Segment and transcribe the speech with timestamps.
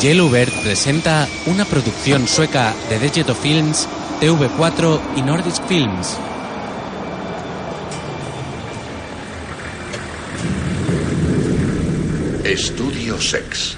[0.00, 3.88] Yellowbird presenta una producción sueca de Digital Films,
[4.20, 6.16] TV4 y Nordisk Films.
[12.44, 13.76] Estudio Sex.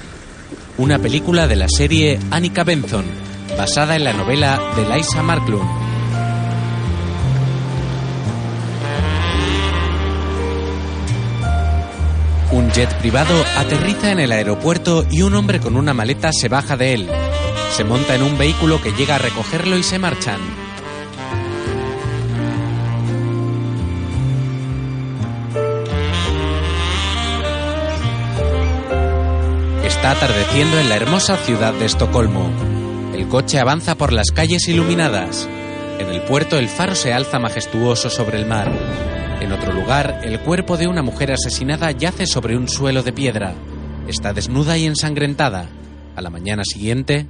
[0.76, 3.06] Una película de la serie Annika Benson,
[3.56, 5.89] basada en la novela de Liza Marklund.
[12.70, 16.76] Un jet privado aterriza en el aeropuerto y un hombre con una maleta se baja
[16.76, 17.10] de él.
[17.72, 20.38] Se monta en un vehículo que llega a recogerlo y se marchan.
[29.84, 32.52] Está atardeciendo en la hermosa ciudad de Estocolmo.
[33.12, 35.48] El coche avanza por las calles iluminadas.
[35.98, 38.70] En el puerto el faro se alza majestuoso sobre el mar.
[39.40, 43.54] En otro lugar, el cuerpo de una mujer asesinada yace sobre un suelo de piedra.
[44.06, 45.68] Está desnuda y ensangrentada.
[46.16, 47.26] A la mañana siguiente,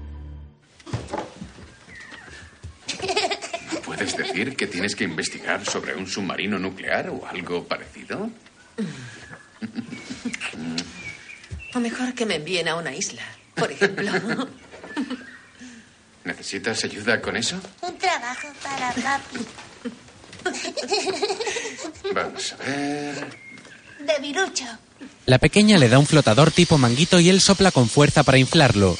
[3.84, 8.30] ¿Puedes decir que tienes que investigar sobre un submarino nuclear o algo parecido?
[11.72, 13.22] O mejor que me envíen a una isla,
[13.54, 14.10] por ejemplo.
[16.24, 17.60] ¿Necesitas ayuda con eso?
[17.82, 19.38] Un trabajo para papi.
[22.14, 23.26] Vamos a ver.
[24.00, 24.64] De virucho.
[25.26, 28.96] la pequeña le da un flotador tipo manguito y él sopla con fuerza para inflarlo.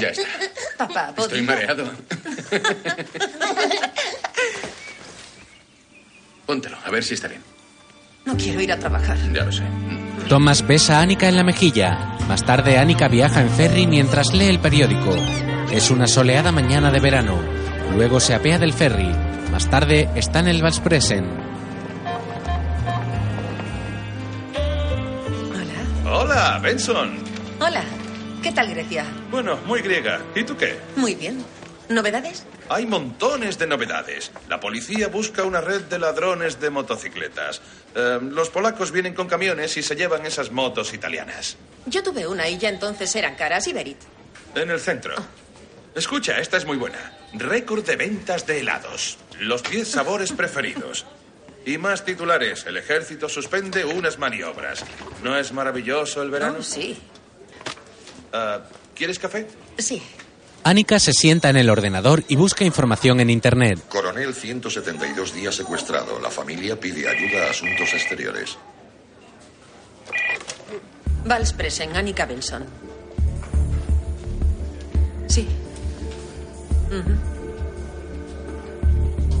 [0.00, 0.28] Ya está.
[0.78, 1.42] Papá, Estoy ¿podría?
[1.42, 1.92] mareado.
[6.46, 7.42] Póntelo, a ver si está bien.
[8.24, 9.16] No quiero ir a trabajar.
[9.32, 9.64] Ya lo sé.
[10.28, 12.16] Thomas besa a Annika en la mejilla.
[12.28, 15.14] Más tarde, Annika viaja en ferry mientras lee el periódico.
[15.72, 17.38] Es una soleada mañana de verano.
[17.96, 19.10] Luego se apea del ferry.
[19.50, 21.24] Más tarde, está en el Valspresen.
[25.52, 26.10] Hola.
[26.10, 27.18] Hola, Benson.
[27.60, 27.82] Hola.
[28.42, 29.04] ¿Qué tal Grecia?
[29.30, 30.20] Bueno, muy griega.
[30.34, 30.78] ¿Y tú qué?
[30.96, 31.44] Muy bien.
[31.88, 32.44] ¿Novedades?
[32.72, 34.32] Hay montones de novedades.
[34.48, 37.60] La policía busca una red de ladrones de motocicletas.
[37.94, 41.58] Eh, los polacos vienen con camiones y se llevan esas motos italianas.
[41.84, 43.98] Yo tuve una y ya entonces eran caras y Berit.
[44.54, 45.14] En el centro.
[45.94, 47.12] Escucha, esta es muy buena.
[47.34, 49.18] Récord de ventas de helados.
[49.38, 51.04] Los 10 sabores preferidos.
[51.66, 52.64] Y más titulares.
[52.64, 54.82] El ejército suspende unas maniobras.
[55.22, 56.56] ¿No es maravilloso el verano?
[56.60, 56.98] Oh, sí.
[58.32, 58.60] Ah,
[58.94, 59.46] ¿Quieres café?
[59.76, 60.02] Sí.
[60.64, 63.80] Annika se sienta en el ordenador y busca información en Internet.
[63.88, 66.20] Coronel 172 días secuestrado.
[66.20, 68.56] La familia pide ayuda a asuntos exteriores.
[71.24, 72.64] Valspresen, Annika Benson.
[75.28, 75.48] Sí.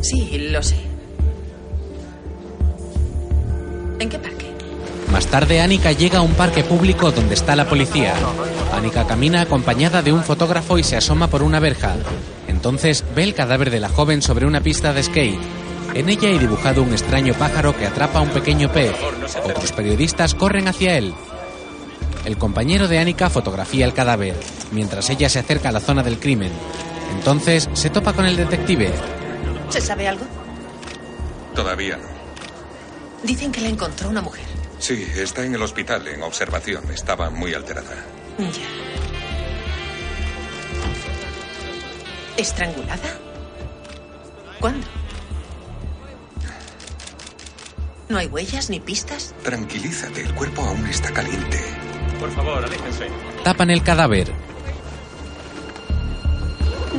[0.00, 0.76] Sí, lo sé.
[3.98, 4.31] ¿En qué parque?
[5.12, 8.14] Más tarde, Annika llega a un parque público donde está la policía.
[8.72, 11.96] Annika camina acompañada de un fotógrafo y se asoma por una verja.
[12.48, 15.38] Entonces ve el cadáver de la joven sobre una pista de skate.
[15.92, 18.94] En ella hay dibujado un extraño pájaro que atrapa a un pequeño pez.
[19.44, 21.12] Otros periodistas corren hacia él.
[22.24, 24.34] El compañero de Annika fotografía el cadáver,
[24.70, 26.52] mientras ella se acerca a la zona del crimen.
[27.18, 28.90] Entonces se topa con el detective.
[29.68, 30.24] ¿Se sabe algo?
[31.54, 32.08] Todavía no.
[33.24, 34.51] Dicen que la encontró una mujer.
[34.82, 36.90] Sí, está en el hospital en observación.
[36.90, 38.04] Estaba muy alterada.
[38.36, 38.66] Ya.
[42.36, 43.16] ¿Estrangulada?
[44.58, 44.84] ¿Cuándo?
[48.08, 49.36] ¿No hay huellas ni pistas?
[49.44, 51.60] Tranquilízate, el cuerpo aún está caliente.
[52.18, 53.06] Por favor, aléjense.
[53.44, 54.32] Tapan el cadáver.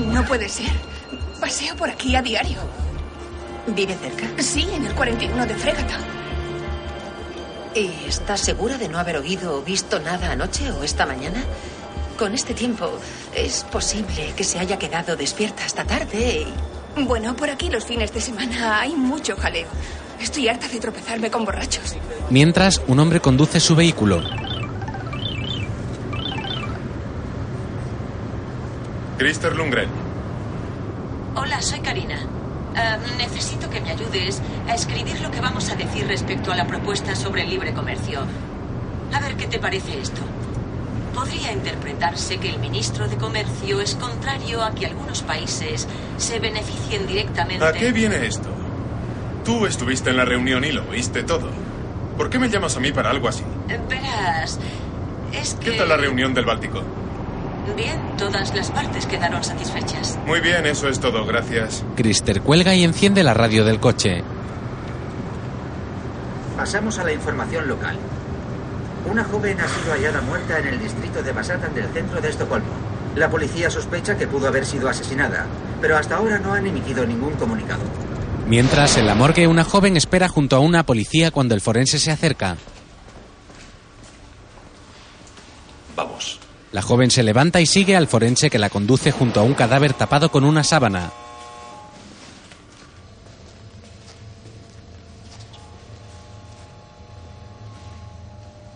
[0.08, 0.72] No puede ser.
[1.42, 2.60] Paseo por aquí a diario.
[3.68, 4.42] ¿Vive cerca?
[4.42, 6.23] Sí, en el 41 de Frégata.
[7.76, 11.44] ¿Y estás segura de no haber oído o visto nada anoche o esta mañana?
[12.20, 12.88] Con este tiempo,
[13.36, 17.02] es posible que se haya quedado despierta hasta tarde y...
[17.04, 19.68] Bueno, por aquí los fines de semana hay mucho jaleo.
[20.22, 21.96] Estoy harta de tropezarme con borrachos.
[22.30, 24.22] Mientras, un hombre conduce su vehículo.
[29.18, 29.90] Christer Lundgren.
[31.36, 32.20] Hola, soy Karina.
[32.76, 36.66] Ah, necesito que me ayudes a escribir lo que vamos a decir respecto a la
[36.66, 38.22] propuesta sobre el libre comercio.
[39.14, 40.22] A ver qué te parece esto.
[41.14, 45.88] Podría interpretarse que el ministro de Comercio es contrario a que algunos países
[46.18, 47.64] se beneficien directamente.
[47.64, 48.50] ¿A qué viene esto?
[49.46, 51.52] Tú estuviste en la reunión y lo oíste todo.
[52.18, 53.44] ¿Por qué me llamas a mí para algo así?
[53.70, 54.60] Eh, Verás,
[55.32, 55.72] es que...
[55.72, 56.82] ¿Qué tal la reunión del Báltico?
[57.76, 60.20] Bien, todas las partes quedaron satisfechas.
[60.28, 61.84] Muy bien, eso es todo, gracias.
[61.96, 64.24] Krister cuelga y enciende la radio del coche.
[66.58, 67.98] Pasamos a la información local.
[69.10, 72.74] Una joven ha sido hallada muerta en el distrito de Basatan del centro de Estocolmo.
[73.16, 75.46] La policía sospecha que pudo haber sido asesinada,
[75.82, 77.82] pero hasta ahora no han emitido ningún comunicado.
[78.48, 82.12] Mientras, en la morgue, una joven espera junto a una policía cuando el forense se
[82.12, 82.58] acerca.
[85.96, 86.40] Vamos.
[86.74, 89.94] La joven se levanta y sigue al forense que la conduce junto a un cadáver
[89.94, 91.12] tapado con una sábana.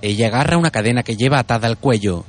[0.02, 2.24] Ella agarra una cadena que lleva atada al cuello.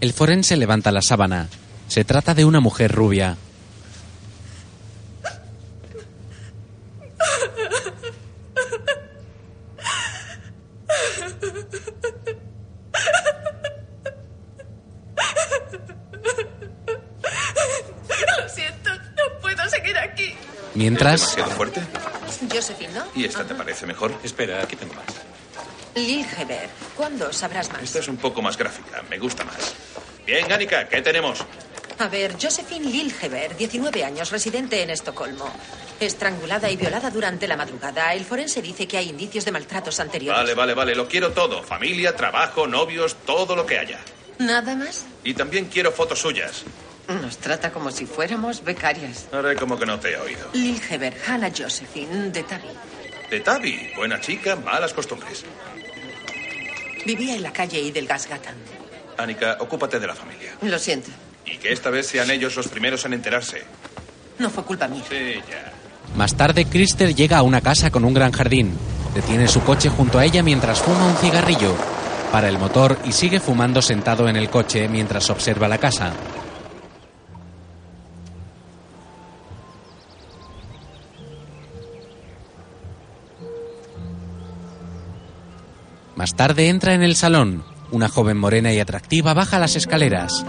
[0.00, 1.48] El forense levanta la sábana.
[1.86, 3.36] Se trata de una mujer rubia.
[18.38, 20.34] Lo siento, no puedo seguir aquí.
[21.02, 21.82] Mientras, ¿Demasiado fuerte?
[22.52, 23.04] Josephine, ¿no?
[23.14, 24.14] ¿Y esta te parece mejor?
[24.22, 25.04] Espera, aquí tengo más.
[25.96, 26.68] Lil Heber.
[26.96, 27.82] ¿Cuándo sabrás más?
[27.82, 29.74] Esta es un poco más gráfica, me gusta más.
[30.24, 31.44] Bien, Annika, ¿qué tenemos?
[31.98, 35.50] A ver, Josephine Liljeber, 19 años, residente en Estocolmo.
[36.00, 38.14] Estrangulada y violada durante la madrugada.
[38.14, 40.40] El forense dice que hay indicios de maltratos anteriores.
[40.40, 41.62] Vale, vale, vale, lo quiero todo.
[41.62, 44.00] Familia, trabajo, novios, todo lo que haya.
[44.38, 45.04] ¿Nada más?
[45.22, 46.64] Y también quiero fotos suyas.
[47.20, 49.26] Nos trata como si fuéramos becarias.
[49.32, 50.48] Haré como que no te he oído.
[50.52, 52.68] Liljeber, Hannah Josephine, de Tavi.
[53.30, 55.44] De Tavi, buena chica, malas costumbres.
[57.04, 58.54] Vivía en la calle Idelgasgatan.
[59.18, 60.52] Annika, ocúpate de la familia.
[60.62, 61.10] Lo siento.
[61.44, 63.62] Y que esta vez sean ellos los primeros en enterarse.
[64.38, 65.02] No fue culpa mía.
[65.08, 65.72] Sí, ya.
[66.16, 68.72] más tarde, Krister llega a una casa con un gran jardín.
[69.14, 71.74] Detiene su coche junto a ella mientras fuma un cigarrillo.
[72.30, 76.12] Para el motor y sigue fumando sentado en el coche mientras observa la casa.
[86.22, 87.64] Más tarde entra en el salón.
[87.90, 90.44] Una joven morena y atractiva baja las escaleras.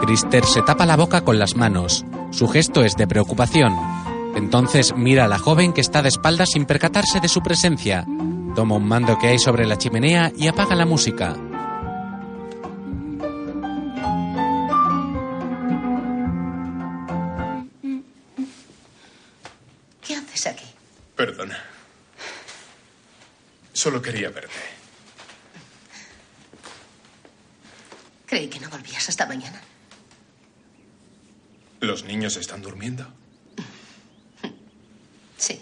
[0.00, 2.06] Krister se tapa la boca con las manos.
[2.30, 3.76] Su gesto es de preocupación.
[4.36, 8.06] Entonces mira a la joven que está de espaldas sin percatarse de su presencia.
[8.56, 11.36] Toma un mando que hay sobre la chimenea y apaga la música.
[23.82, 24.54] Solo quería verte.
[28.26, 29.60] Creí que no volvías hasta mañana.
[31.80, 33.04] ¿Los niños están durmiendo?
[35.36, 35.60] Sí.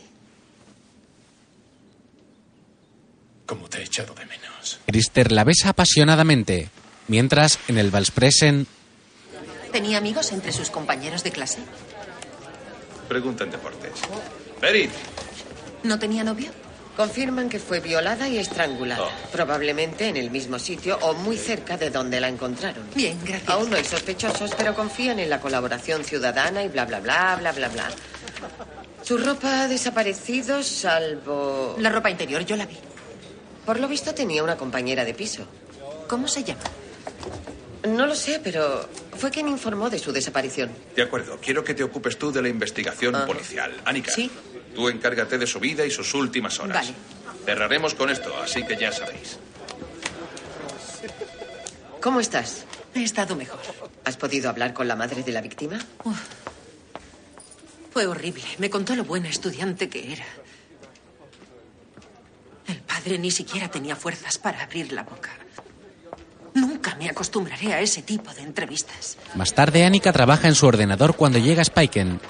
[3.47, 4.81] Como te he echado de menos.
[4.85, 6.69] Krister la besa apasionadamente.
[7.09, 8.67] Mientras, en el Valspresen,
[9.73, 11.61] ¿Tenía amigos entre sus compañeros de clase?
[13.09, 13.93] Pregunta en deportes.
[14.61, 14.91] Berit,
[15.85, 16.51] ¿No tenía novio?
[16.97, 19.03] Confirman que fue violada y estrangulada.
[19.05, 19.11] Oh.
[19.33, 22.85] Probablemente en el mismo sitio o muy cerca de donde la encontraron.
[22.95, 23.49] Bien, gracias.
[23.49, 27.53] Aún no hay sospechosos, pero confían en la colaboración ciudadana y bla, bla, bla, bla,
[27.53, 27.89] bla, bla.
[29.03, 31.75] Su ropa ha desaparecido salvo...
[31.79, 32.77] La ropa interior, yo la vi.
[33.65, 35.45] Por lo visto tenía una compañera de piso.
[36.07, 36.61] ¿Cómo se llama?
[37.89, 40.71] No lo sé, pero fue quien informó de su desaparición.
[40.95, 43.25] de acuerdo, quiero que te ocupes tú de la investigación Ah.
[43.27, 43.73] policial.
[43.87, 44.31] Annika, Sí.
[44.75, 46.87] Tú encárgate de su vida y sus últimas horas.
[46.87, 46.95] Vale.
[47.45, 49.39] Cerraremos con esto, así que ya sabéis.
[52.01, 52.65] ¿Cómo estás?
[52.95, 53.61] He estado mejor.
[54.05, 55.79] ¿Has podido hablar con la madre de la víctima?
[57.93, 58.45] Fue horrible.
[58.59, 60.25] Me contó lo buena estudiante que era.
[62.67, 65.31] El padre ni siquiera tenía fuerzas para abrir la boca.
[66.55, 69.17] Nunca me acostumbraré a ese tipo de entrevistas.
[69.35, 72.21] más tarde Annika trabaja en su ordenador cuando llega Spiken.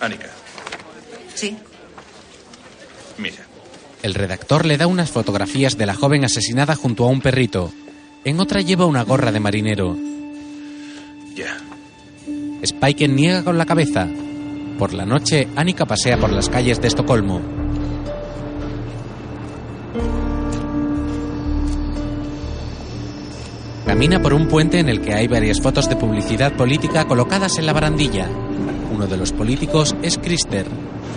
[0.00, 0.28] Annika,
[1.34, 1.56] Sí.
[3.18, 3.36] mira.
[4.02, 7.70] El redactor le da unas fotografías de la joven asesinada junto a un perrito.
[8.24, 9.96] En otra lleva una gorra de marinero.
[11.34, 11.58] Ya.
[12.64, 14.08] Spiken niega con la cabeza.
[14.78, 17.42] Por la noche, Annika pasea por las calles de Estocolmo.
[23.86, 27.66] Camina por un puente en el que hay varias fotos de publicidad política colocadas en
[27.66, 28.28] la barandilla.
[28.92, 30.66] Uno de los políticos es Krister.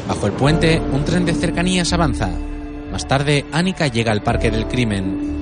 [0.08, 2.30] Bajo el puente, un tren de cercanías avanza.
[2.92, 5.34] Más tarde, Annika llega al parque del crimen.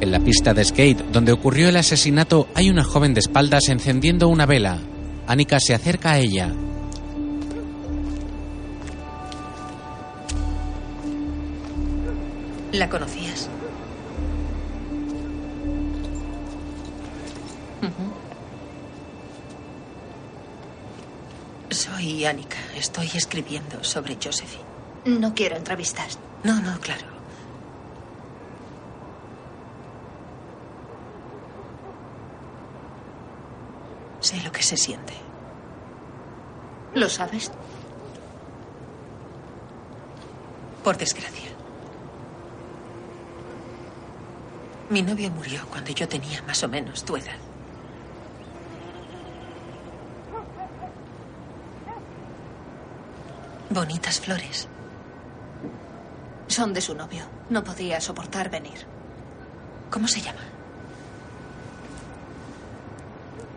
[0.00, 4.28] En la pista de skate donde ocurrió el asesinato hay una joven de espaldas encendiendo
[4.28, 4.78] una vela.
[5.26, 6.52] Annika se acerca a ella.
[12.72, 13.45] ¿La conocías?
[21.76, 22.56] Soy Annika.
[22.74, 24.64] Estoy escribiendo sobre Josephine.
[25.04, 26.18] No quiero entrevistas.
[26.42, 27.04] No, no, claro.
[34.20, 35.12] Sé lo que se siente.
[36.94, 37.52] ¿Lo sabes?
[40.82, 41.50] Por desgracia.
[44.88, 47.36] Mi novio murió cuando yo tenía más o menos tu edad.
[53.70, 54.68] Bonitas flores.
[56.46, 57.24] Son de su novio.
[57.50, 58.86] No podía soportar venir.
[59.90, 60.40] ¿Cómo se llama?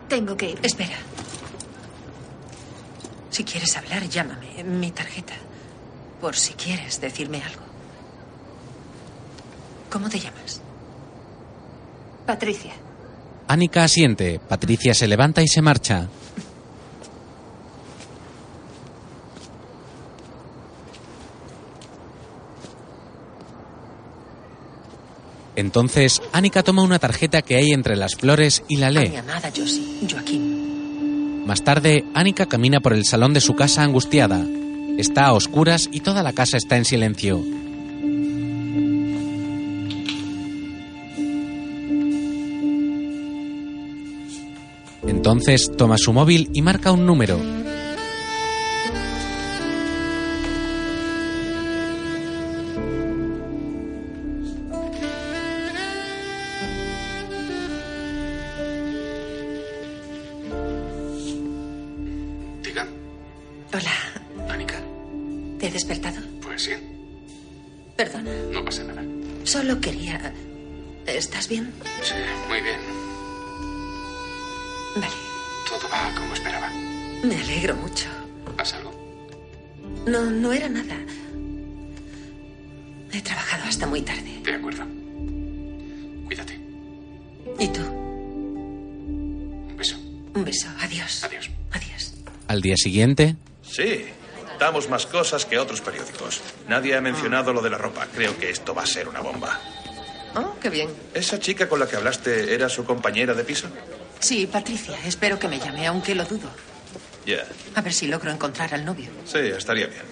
[0.08, 0.58] Tengo que ir.
[0.62, 0.96] Espera.
[3.30, 4.64] Si quieres hablar, llámame.
[4.64, 5.34] Mi tarjeta.
[6.20, 7.62] Por si quieres decirme algo.
[9.90, 10.60] ¿Cómo te llamas?
[12.26, 12.72] Patricia.
[13.48, 14.40] Annika asiente.
[14.40, 16.08] Patricia se levanta y se marcha.
[25.60, 29.14] Entonces, Annika toma una tarjeta que hay entre las flores y la lee.
[29.16, 31.44] amada Josie, Joaquín.
[31.46, 34.44] Más tarde, Annika camina por el salón de su casa angustiada.
[34.96, 37.44] Está a oscuras y toda la casa está en silencio.
[45.06, 47.59] Entonces toma su móvil y marca un número.
[92.80, 94.06] Siguiente, Sí,
[94.58, 96.40] damos más cosas que otros periódicos.
[96.68, 98.06] Nadie ha mencionado lo de la ropa.
[98.14, 99.60] Creo que esto va a ser una bomba.
[100.34, 100.88] Oh, qué bien.
[101.14, 103.68] ¿Esa chica con la que hablaste era su compañera de piso?
[104.18, 106.50] Sí, Patricia, espero que me llame, aunque lo dudo.
[107.26, 107.44] Ya.
[107.74, 109.10] A ver si logro encontrar al novio.
[109.24, 110.02] Sí, estaría bien.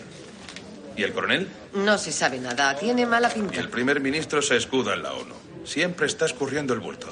[0.97, 1.49] ¿Y el coronel?
[1.75, 2.77] No se sabe nada.
[2.77, 3.61] Tiene mala Y pinta.
[3.61, 5.35] el primer ministro se escuda en la ONU.
[5.65, 7.07] Siempre está escurriendo el bulto.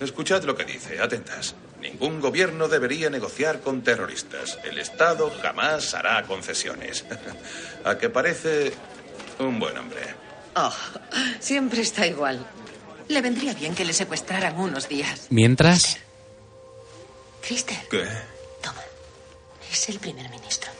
[0.00, 1.54] Escuchad lo que dice, atentas.
[1.86, 4.58] Ningún gobierno debería negociar con terroristas.
[4.64, 7.04] El Estado jamás hará concesiones.
[7.84, 8.72] A que parece
[9.38, 10.00] un buen hombre.
[10.56, 10.72] Oh,
[11.38, 12.44] siempre está igual.
[13.08, 15.26] Le vendría bien que le secuestraran unos días.
[15.30, 15.98] mientras,
[17.40, 18.04] Crister, ¿Qué?
[18.60, 18.82] toma.
[19.70, 20.70] Es el primer ministro.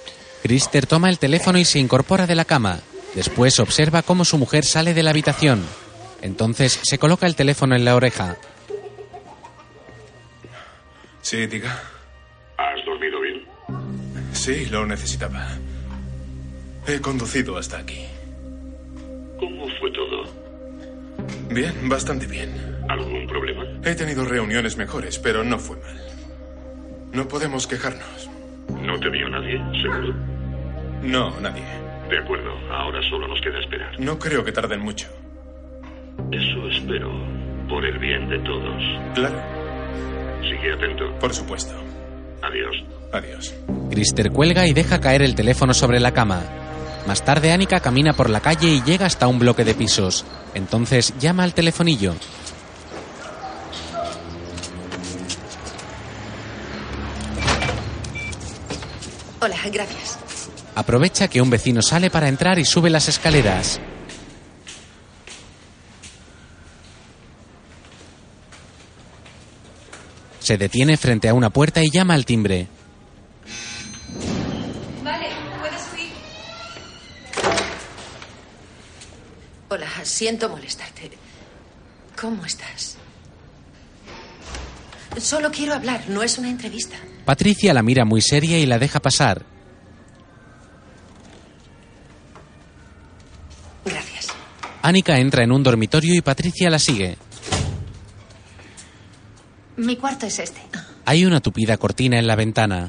[0.43, 2.81] Krister toma el teléfono y se incorpora de la cama.
[3.15, 5.65] Después observa cómo su mujer sale de la habitación.
[6.23, 8.37] Entonces se coloca el teléfono en la oreja.
[11.27, 11.83] Sí, diga.
[12.57, 13.43] ¿Has dormido bien?
[14.31, 15.45] Sí, lo necesitaba.
[16.87, 18.07] He conducido hasta aquí.
[19.41, 20.23] ¿Cómo fue todo?
[21.51, 22.55] Bien, bastante bien.
[22.89, 23.65] ¿Algún problema?
[23.83, 26.01] He tenido reuniones mejores, pero no fue mal.
[27.13, 28.31] No podemos quejarnos.
[28.83, 30.15] ¿No te vio nadie, seguro?
[31.03, 31.65] No, nadie.
[32.09, 33.99] De acuerdo, ahora solo nos queda esperar.
[33.99, 35.09] No creo que tarden mucho.
[36.31, 37.11] Eso espero,
[37.69, 38.81] por el bien de todos.
[39.17, 39.56] Claro,
[40.43, 41.19] Sigue atento.
[41.19, 41.75] por supuesto.
[42.43, 42.85] Adiós.
[43.13, 43.55] Adiós.
[43.91, 46.43] Krister cuelga y deja caer el teléfono sobre la cama.
[47.07, 50.25] Más tarde, Annika camina por la calle y llega hasta un bloque de pisos.
[50.55, 52.15] Entonces llama al telefonillo.
[59.41, 60.19] Hola, gracias.
[60.75, 63.81] Aprovecha que un vecino sale para entrar y sube las escaleras.
[70.47, 72.69] Se detiene frente a una puerta y llama al timbre.
[75.03, 75.27] Vale,
[75.59, 76.13] puedes subir.
[79.69, 81.11] Hola, siento molestarte.
[82.21, 82.97] ¿Cómo estás?
[85.19, 86.95] Solo quiero hablar, no es una entrevista.
[87.25, 89.45] Patricia la mira muy seria y la deja pasar.
[93.85, 94.29] Gracias.
[94.81, 97.19] Annika entra en un dormitorio y Patricia la sigue.
[99.77, 100.61] Mi cuarto es este.
[101.05, 102.89] Hay una tupida cortina en la ventana.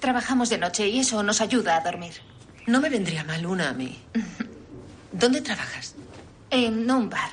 [0.00, 2.14] Trabajamos de noche y eso nos ayuda a dormir.
[2.66, 3.98] No me vendría mal una a mí.
[5.12, 5.94] ¿Dónde trabajas?
[6.50, 7.30] En un bar.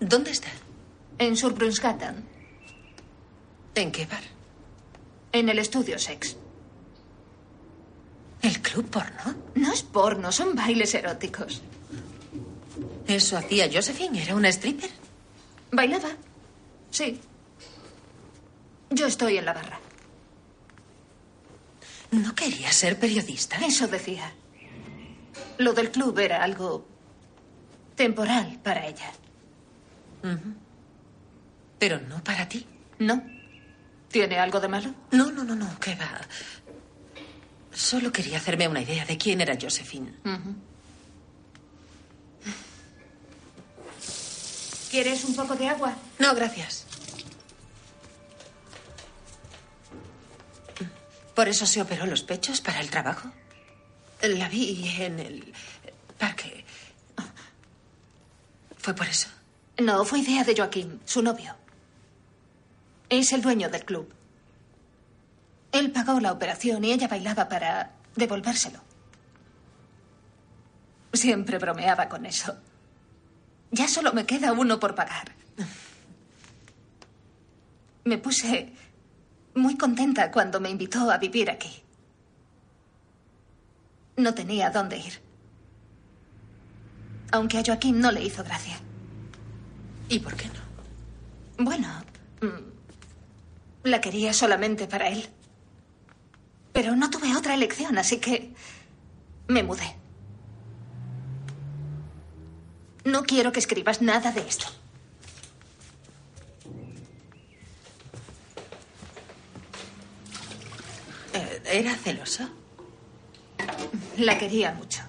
[0.00, 0.48] ¿Dónde está?
[1.18, 2.24] En Surbrunnsgatan.
[3.74, 4.22] ¿En qué bar?
[5.32, 6.36] En el estudio sex.
[8.42, 9.34] ¿El club porno?
[9.54, 11.62] No es porno, son bailes eróticos.
[13.10, 14.22] ¿Eso hacía Josephine?
[14.22, 14.88] ¿Era una stripper?
[15.72, 16.10] ¿Bailaba?
[16.92, 17.20] Sí.
[18.90, 19.80] Yo estoy en la barra.
[22.12, 23.56] ¿No quería ser periodista?
[23.66, 24.32] Eso decía.
[25.58, 26.86] Lo del club era algo
[27.96, 29.10] temporal para ella.
[31.80, 32.64] Pero no para ti.
[33.00, 33.20] ¿No?
[34.08, 34.94] ¿Tiene algo de malo?
[35.10, 36.20] No, no, no, no, ¿qué va?
[37.72, 40.12] Solo quería hacerme una idea de quién era Josephine.
[40.24, 40.54] Ujú.
[44.90, 45.94] ¿Quieres un poco de agua?
[46.18, 46.84] No, gracias.
[51.34, 53.30] ¿Por eso se operó los pechos para el trabajo?
[54.22, 55.54] La vi en el
[56.18, 56.64] parque.
[58.76, 59.28] ¿Fue por eso?
[59.78, 61.54] No, fue idea de Joaquín, su novio.
[63.08, 64.12] Es el dueño del club.
[65.72, 68.80] Él pagó la operación y ella bailaba para devolvérselo.
[71.12, 72.56] Siempre bromeaba con eso.
[73.70, 75.32] Ya solo me queda uno por pagar.
[78.04, 78.72] Me puse
[79.54, 81.70] muy contenta cuando me invitó a vivir aquí.
[84.16, 85.20] No tenía dónde ir.
[87.32, 88.78] Aunque a Joaquín no le hizo gracia.
[90.08, 91.64] ¿Y por qué no?
[91.64, 91.88] Bueno,
[92.40, 95.28] mm, la quería solamente para él.
[96.72, 98.52] Pero no tuve otra elección, así que
[99.46, 99.99] me mudé.
[103.10, 104.66] No quiero que escribas nada de esto.
[111.34, 112.48] Eh, ¿Era celoso?
[114.16, 115.00] La quería mucho.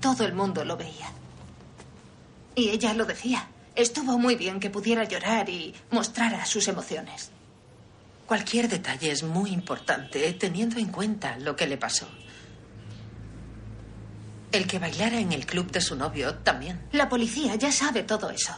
[0.00, 1.08] Todo el mundo lo veía.
[2.56, 3.48] Y ella lo decía.
[3.76, 7.30] Estuvo muy bien que pudiera llorar y mostrara sus emociones.
[8.26, 12.08] Cualquier detalle es muy importante, teniendo en cuenta lo que le pasó.
[14.56, 16.88] El que bailara en el club de su novio también.
[16.92, 18.54] La policía ya sabe todo eso.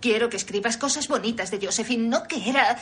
[0.00, 2.78] Quiero que escribas cosas bonitas de Josephine, no que era...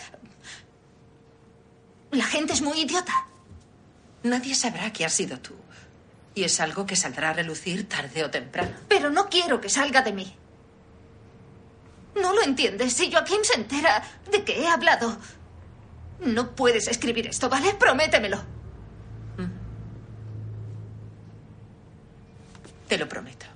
[2.11, 3.15] La gente es muy idiota.
[4.25, 5.55] Nadie sabrá que has sido tú.
[6.35, 8.77] Y es algo que saldrá a relucir tarde o temprano.
[8.89, 10.37] Pero no quiero que salga de mí.
[12.21, 12.93] No lo entiendes.
[12.93, 15.17] Si Joaquín se entera de que he hablado...
[16.21, 17.73] No puedes escribir esto, ¿vale?
[17.73, 18.60] Prométemelo.
[22.91, 23.47] Te lo prometo.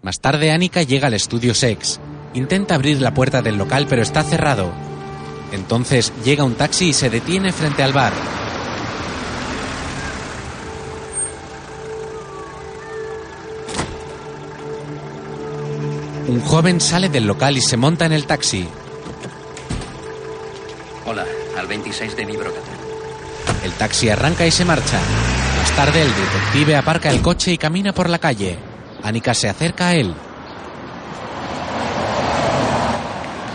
[0.00, 2.00] Más tarde, Annika llega al estudio Sex.
[2.32, 4.72] Intenta abrir la puerta del local, pero está cerrado.
[5.52, 8.14] Entonces llega un taxi y se detiene frente al bar.
[16.26, 18.66] Un joven sale del local y se monta en el taxi.
[21.04, 21.26] Hola,
[21.58, 22.72] al 26 de Nibrogata.
[23.62, 24.98] El taxi arranca y se marcha.
[25.64, 28.58] Más tarde, el detective aparca el coche y camina por la calle.
[29.02, 30.14] Annika se acerca a él.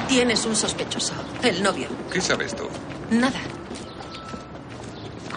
[0.08, 1.88] Tienes un sospechoso, el novio.
[2.12, 2.63] ¿Qué sabes tú?
[3.12, 3.39] Nada.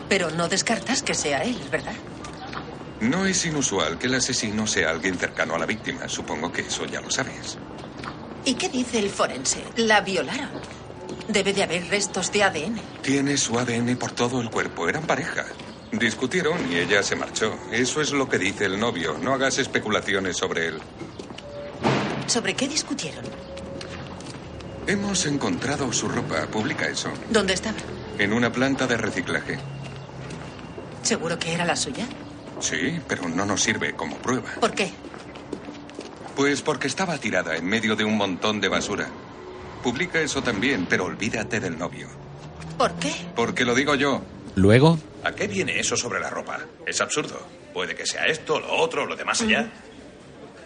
[0.08, 1.92] Pero no descartas que sea él, ¿verdad?
[3.00, 6.08] No es inusual que el asesino sea alguien cercano a la víctima.
[6.08, 7.58] Supongo que eso ya lo sabes.
[8.46, 9.62] ¿Y qué dice el forense?
[9.76, 10.48] La violaron.
[11.28, 12.80] Debe de haber restos de ADN.
[13.02, 14.88] Tiene su ADN por todo el cuerpo.
[14.88, 15.44] Eran pareja.
[15.92, 17.54] Discutieron y ella se marchó.
[17.70, 19.18] Eso es lo que dice el novio.
[19.20, 20.78] No hagas especulaciones sobre él.
[22.26, 23.24] ¿Sobre qué discutieron?
[24.86, 26.46] Hemos encontrado su ropa.
[26.46, 27.12] Publica eso.
[27.30, 27.76] ¿Dónde estaba?
[28.18, 29.58] En una planta de reciclaje.
[31.02, 32.06] ¿Seguro que era la suya?
[32.60, 34.48] Sí, pero no nos sirve como prueba.
[34.60, 34.92] ¿Por qué?
[36.36, 39.08] Pues porque estaba tirada en medio de un montón de basura.
[39.82, 42.08] Publica eso también, pero olvídate del novio.
[42.78, 43.12] ¿Por qué?
[43.36, 44.22] Porque lo digo yo.
[44.54, 46.58] Luego, ¿A qué viene eso sobre la ropa?
[46.86, 47.40] Es absurdo.
[47.72, 49.66] Puede que sea esto, lo otro, lo de más allá.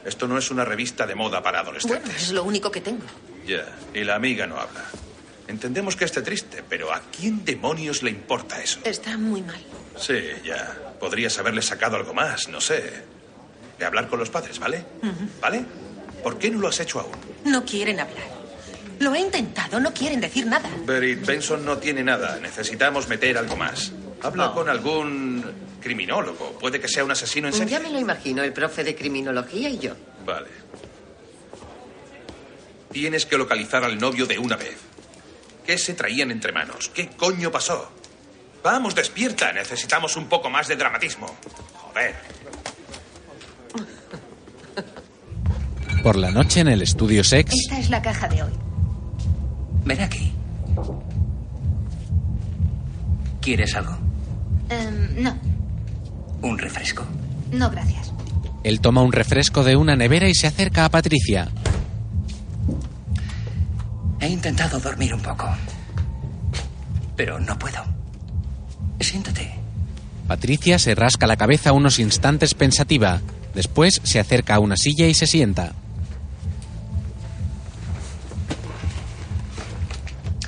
[0.05, 2.23] Esto no es una revista de moda para Bueno, adolescentes.
[2.23, 3.03] es lo único que tengo.
[3.47, 4.85] Ya, y la amiga no habla.
[5.49, 8.81] Entendemos que esté triste, pero ¿a quién demonios le importa eso?
[8.85, 9.61] Está muy mal.
[9.97, 10.75] Sí, ya.
[10.99, 13.05] Podrías haberle sacado algo más, no sé.
[13.79, 14.85] De hablar con los padres, ¿vale?
[15.41, 15.65] ¿Vale?
[16.23, 17.13] ¿Por qué no lo has hecho aún?
[17.45, 18.37] No quieren hablar.
[18.99, 20.69] Lo he intentado, no quieren decir nada.
[20.85, 22.39] Berit Benson no tiene nada.
[22.41, 23.93] Necesitamos meter algo más.
[24.23, 25.45] Habla con algún...
[25.81, 26.53] criminólogo.
[26.59, 27.73] Puede que sea un asesino en serie.
[27.73, 29.95] Ya me lo imagino, el profe de criminología y yo.
[30.25, 30.49] Vale.
[32.91, 34.79] Tienes que localizar al novio de una vez.
[35.65, 36.91] ¿Qué se traían entre manos?
[36.95, 37.91] ¿Qué coño pasó?
[38.63, 39.53] Vamos, despierta.
[39.53, 41.27] Necesitamos un poco más de dramatismo.
[41.75, 42.15] Joder.
[46.03, 48.53] Por la noche en el estudio sex, Esta es la caja de hoy.
[49.85, 50.33] Ven aquí.
[53.41, 54.06] ¿Quieres algo?
[54.69, 55.35] Em, no,
[56.43, 57.05] Un refresco.
[57.53, 58.13] no, gracias.
[58.65, 61.49] él toma un refresco de una nevera y se acerca a Patricia.
[64.21, 65.49] He intentado dormir un poco.
[67.17, 67.83] Pero no puedo.
[69.01, 69.55] Siéntate.
[70.27, 73.21] Patricia se rasca la cabeza unos instantes pensativa.
[73.55, 75.73] Después se acerca a una silla y se sienta.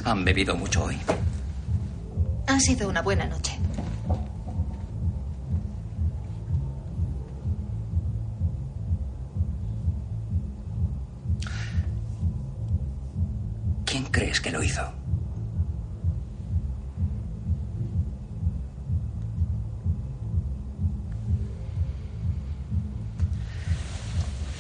[0.04, 0.98] Han bebido mucho hoy.
[2.46, 3.58] Ha sido una buena noche.
[13.90, 14.83] ¿Quién crees que lo hizo?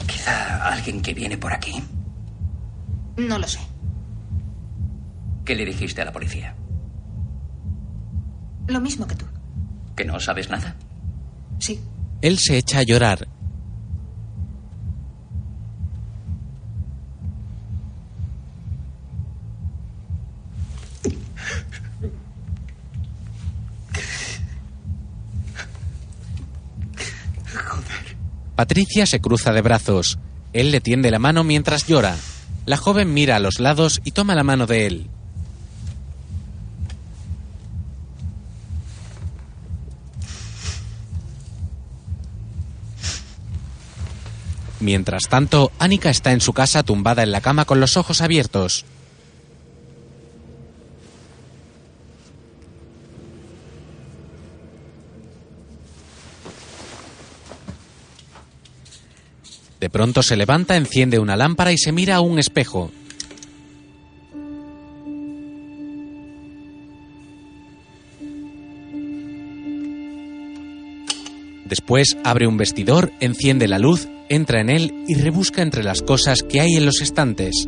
[0.06, 1.82] Quizá alguien que viene por aquí.
[3.18, 3.60] No lo sé.
[5.44, 6.54] ¿Qué le dijiste a la policía?
[8.66, 9.26] Lo mismo que tú.
[9.94, 10.74] ¿Que no sabes nada?
[11.58, 11.78] Sí.
[12.22, 13.28] Él se echa a llorar.
[28.58, 30.18] Patricia se cruza de brazos.
[30.52, 32.16] Él le tiende la mano mientras llora.
[32.66, 35.10] La joven mira a los lados y toma la mano de él.
[44.80, 48.84] Mientras tanto, Annika está en su casa tumbada en la cama con los ojos abiertos.
[59.98, 62.92] Pronto se levanta, enciende una lámpara y se mira a un espejo.
[71.64, 76.44] Después abre un vestidor, enciende la luz, entra en él y rebusca entre las cosas
[76.44, 77.66] que hay en los estantes.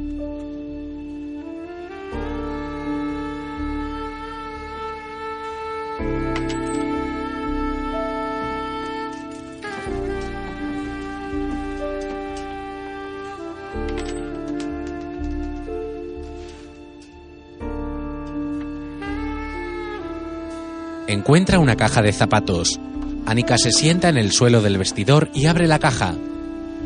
[21.20, 22.80] Encuentra una caja de zapatos.
[23.26, 26.14] Annika se sienta en el suelo del vestidor y abre la caja.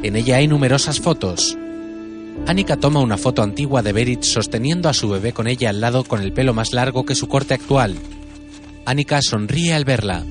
[0.03, 1.57] En ella hay numerosas fotos.
[2.45, 6.03] Annika toma una foto antigua de Berit sosteniendo a su bebé con ella al lado
[6.03, 7.97] con el pelo más largo que su corte actual.
[8.85, 10.25] Annika sonríe al verla.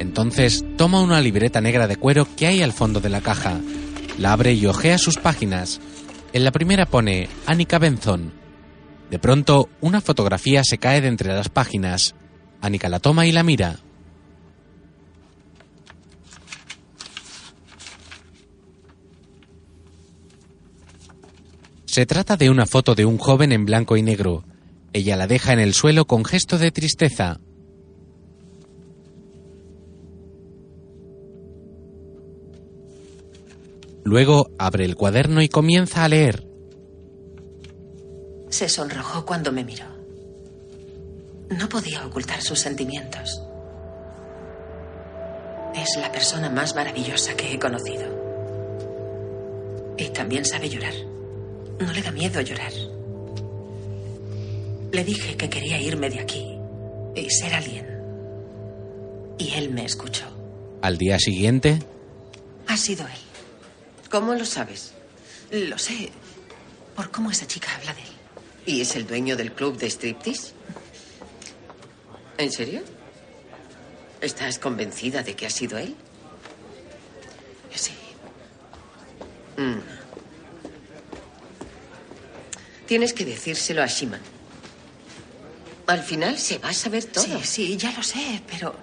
[0.00, 3.60] Entonces toma una libreta negra de cuero que hay al fondo de la caja.
[4.18, 5.80] La abre y ojea sus páginas.
[6.32, 8.32] En la primera pone Annika Benson.
[9.08, 12.16] De pronto, una fotografía se cae de entre las páginas.
[12.64, 13.76] Annika la toma y la mira.
[21.84, 24.44] Se trata de una foto de un joven en blanco y negro.
[24.94, 27.38] Ella la deja en el suelo con gesto de tristeza.
[34.04, 36.48] Luego abre el cuaderno y comienza a leer.
[38.48, 39.93] Se sonrojó cuando me miró.
[41.50, 43.42] No podía ocultar sus sentimientos.
[45.74, 48.04] Es la persona más maravillosa que he conocido.
[49.96, 50.94] Y también sabe llorar.
[51.80, 52.72] No le da miedo llorar.
[54.92, 56.56] Le dije que quería irme de aquí
[57.16, 57.86] y ser alguien.
[59.38, 60.24] Y él me escuchó.
[60.82, 61.80] Al día siguiente,
[62.66, 63.18] Ha sido él.
[64.10, 64.92] ¿Cómo lo sabes?
[65.50, 66.10] Lo sé
[66.96, 68.08] por cómo esa chica habla de él.
[68.66, 70.52] ¿Y es el dueño del club de striptease?
[72.38, 72.82] ¿En serio?
[74.20, 75.94] ¿Estás convencida de que ha sido él?
[77.74, 77.92] Sí.
[79.56, 79.78] Mm.
[82.86, 84.18] Tienes que decírselo a Shima.
[85.86, 87.24] Al final se va a saber todo.
[87.24, 88.74] Sí, sí, ya lo sé, pero...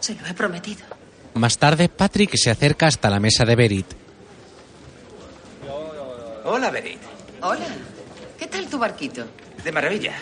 [0.00, 0.84] Se lo he prometido.
[1.34, 3.86] más tarde Patrick se acerca hasta la mesa de Berit.
[6.44, 6.98] Hola, Berit.
[7.40, 7.66] Hola.
[8.38, 9.24] ¿Qué tal tu barquito?
[9.64, 10.14] De maravilla.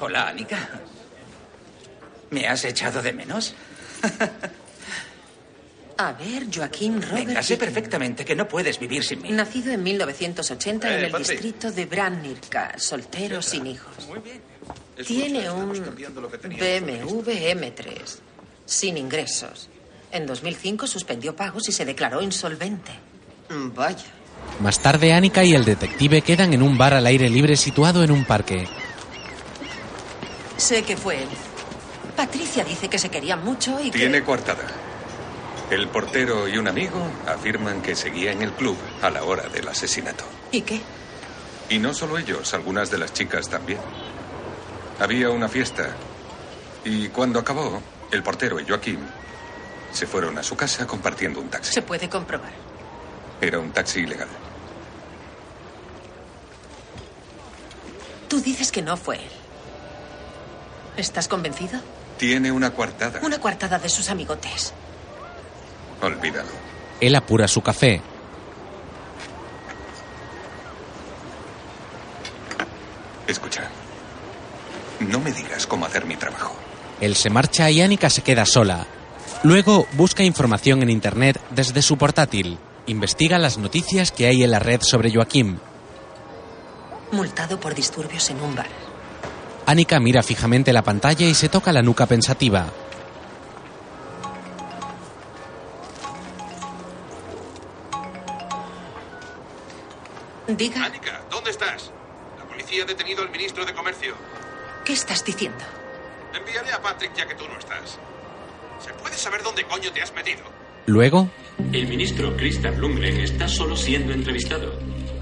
[0.00, 0.68] Hola, Anika.
[2.30, 3.54] ¿Me has echado de menos?
[5.98, 7.26] A ver, Joaquín Robert.
[7.26, 9.30] Venga, sé perfectamente que no puedes vivir sin mí.
[9.32, 11.28] Nacido en 1980 Eh, en el Patrick.
[11.30, 14.06] distrito de Brannirka, soltero sin hijos.
[14.08, 14.40] Muy bien.
[15.06, 18.00] Tiene un BMW M3,
[18.64, 19.68] sin ingresos.
[20.10, 22.92] En 2005 suspendió pagos y se declaró insolvente.
[23.50, 24.04] Mm, Vaya.
[24.60, 28.10] Más tarde, Annika y el detective quedan en un bar al aire libre situado en
[28.10, 28.66] un parque.
[30.60, 31.28] Sé que fue él.
[32.14, 33.98] Patricia dice que se querían mucho y que...
[33.98, 34.66] Tiene coartada.
[35.70, 39.66] El portero y un amigo afirman que seguía en el club a la hora del
[39.68, 40.22] asesinato.
[40.52, 40.82] ¿Y qué?
[41.70, 43.80] Y no solo ellos, algunas de las chicas también.
[44.98, 45.96] Había una fiesta
[46.84, 48.98] y cuando acabó, el portero y Joaquín
[49.92, 51.72] se fueron a su casa compartiendo un taxi.
[51.72, 52.52] Se puede comprobar.
[53.40, 54.28] Era un taxi ilegal.
[58.28, 59.39] Tú dices que no fue él.
[60.96, 61.80] ¿Estás convencido?
[62.18, 63.20] Tiene una coartada.
[63.22, 64.74] Una coartada de sus amigotes.
[66.02, 66.50] Olvídalo.
[67.00, 68.02] Él apura su café.
[73.26, 73.70] Escucha.
[75.00, 76.54] No me digas cómo hacer mi trabajo.
[77.00, 78.86] Él se marcha y Annika se queda sola.
[79.42, 82.58] Luego busca información en Internet desde su portátil.
[82.86, 85.58] Investiga las noticias que hay en la red sobre Joaquim.
[87.12, 88.89] Multado por disturbios en un bar.
[89.66, 92.66] Annika mira fijamente la pantalla y se toca la nuca pensativa.
[100.48, 101.90] Diga, Annika, ¿dónde estás?
[102.38, 104.14] La policía ha detenido al ministro de Comercio.
[104.84, 105.62] ¿qué estás diciendo?
[106.34, 107.98] Enviaré a Patrick ya que tú no estás.
[108.84, 110.42] ¿Se puede saber dónde coño te has metido?
[110.86, 111.28] Luego,
[111.72, 114.72] El ministro Christian Lundgren está solo siendo entrevistado.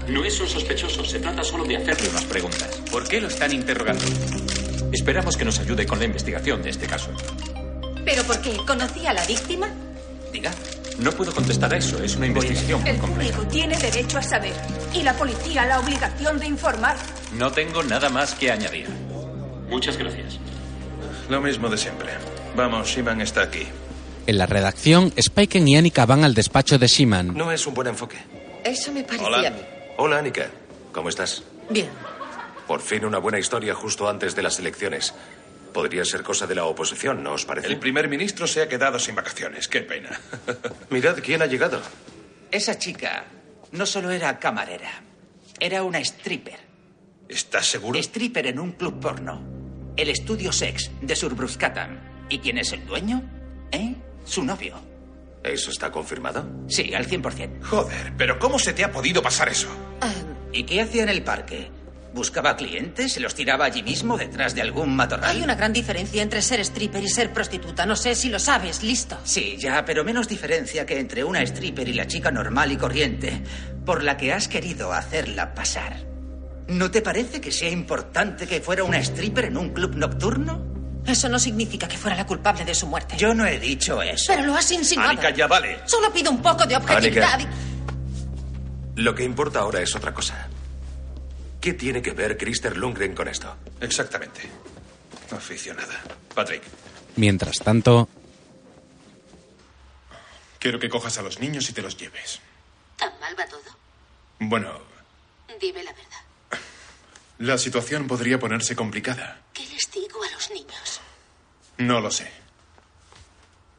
[0.09, 2.81] No es un sospechoso, se trata solo de hacerle unas preguntas.
[2.91, 4.03] ¿Por qué lo están interrogando?
[4.91, 7.11] Esperamos que nos ayude con la investigación de este caso.
[8.05, 8.57] ¿Pero por qué?
[8.65, 9.67] ¿Conocía a la víctima?
[10.33, 10.51] Diga.
[10.97, 14.53] No puedo contestar a eso, es una investigación muy El público tiene derecho a saber.
[14.93, 16.97] Y la policía la obligación de informar.
[17.37, 18.87] No tengo nada más que añadir.
[19.69, 20.39] Muchas gracias.
[21.29, 22.09] Lo mismo de siempre.
[22.55, 23.67] Vamos, Shiman está aquí.
[24.25, 27.35] en la redacción, Spiken y Annika van al despacho de Shiman.
[27.35, 28.17] No es un buen enfoque.
[28.63, 29.53] Eso me parecía Hola.
[30.01, 30.49] Hola, Annika.
[30.93, 31.43] ¿Cómo estás?
[31.69, 31.89] Bien.
[32.65, 35.13] Por fin una buena historia justo antes de las elecciones.
[35.73, 37.67] Podría ser cosa de la oposición, ¿no os parece?
[37.67, 39.67] El primer ministro se ha quedado sin vacaciones.
[39.67, 40.17] Qué pena.
[40.89, 41.81] Mirad quién ha llegado.
[42.49, 43.25] Esa chica
[43.73, 45.03] no solo era camarera,
[45.59, 46.59] era una stripper.
[47.27, 47.99] ¿Estás seguro?
[47.99, 49.43] Stripper en un club porno.
[49.97, 51.99] El estudio sex de Surbruscatam.
[52.29, 53.21] ¿Y quién es el dueño?
[53.73, 53.95] ¿Eh?
[54.23, 54.88] Su novio.
[55.43, 56.45] ¿Eso está confirmado?
[56.67, 57.63] Sí, al 100%.
[57.63, 59.69] Joder, pero ¿cómo se te ha podido pasar eso?
[60.51, 61.71] ¿Y qué hacía en el parque?
[62.13, 63.13] ¿Buscaba clientes?
[63.13, 65.29] ¿Se los tiraba allí mismo detrás de algún matorral?
[65.29, 67.85] Hay una gran diferencia entre ser stripper y ser prostituta.
[67.85, 68.81] No sé si lo sabes.
[68.81, 69.17] Listo.
[69.23, 73.43] Sí, ya, pero menos diferencia que entre una stripper y la chica normal y corriente,
[73.85, 75.97] por la que has querido hacerla pasar.
[76.67, 80.78] ¿No te parece que sea importante que fuera una stripper en un club nocturno?
[81.09, 83.17] Eso no significa que fuera la culpable de su muerte.
[83.17, 84.25] Yo no he dicho eso.
[84.27, 85.11] Pero lo has insinuado.
[85.11, 85.79] Annika, ya vale.
[85.85, 87.39] Solo pido un poco de objetividad.
[88.95, 90.47] Lo que importa ahora es otra cosa.
[91.59, 93.55] ¿Qué tiene que ver Christer Lundgren con esto?
[93.81, 94.49] Exactamente.
[95.31, 95.99] Aficionada.
[96.35, 96.63] Patrick.
[97.15, 98.07] Mientras tanto,
[100.59, 102.41] Quiero que cojas a los niños y te los lleves.
[102.97, 103.61] ¿Tan mal va todo?
[104.39, 104.73] Bueno,
[105.59, 106.59] Dime la verdad.
[107.39, 109.39] la situación podría ponerse complicada.
[109.53, 110.98] ¿Qué les digo a los niños?
[111.79, 112.27] No lo sé.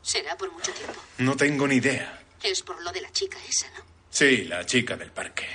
[0.03, 0.95] Será por mucho tiempo.
[1.19, 2.21] No tengo ni idea.
[2.43, 3.85] Es por lo de la chica esa, ¿no?
[4.11, 5.47] Sí, la chica del parque.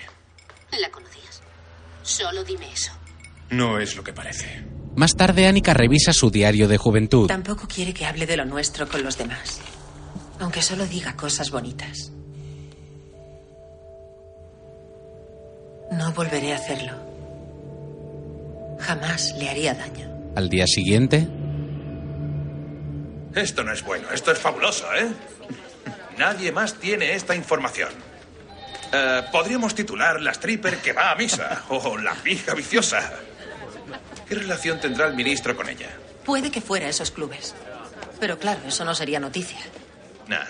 [0.79, 1.41] ¿La conocías?
[2.03, 2.91] Solo dime eso.
[3.49, 4.63] No es lo que parece.
[4.95, 7.27] más tarde Annika revisa su diario de juventud.
[7.27, 9.59] Tampoco quiere que hable de lo nuestro con los demás.
[10.39, 12.11] Aunque solo diga cosas bonitas.
[15.91, 16.93] No volveré a hacerlo.
[18.79, 20.09] Jamás le haría daño.
[20.35, 21.27] Al día siguiente,
[23.35, 24.09] Esto no es bueno.
[24.11, 25.07] Esto es fabuloso, ¿eh?
[26.17, 27.89] Nadie más tiene esta información.
[28.93, 33.11] Eh, podríamos titular La stripper que va a misa o La pija viciosa.
[34.27, 35.89] ¿Qué relación tendrá el ministro con ella?
[36.23, 37.53] Puede que fuera a esos clubes.
[38.19, 39.59] Pero claro, eso no sería noticia.
[40.27, 40.45] Nah.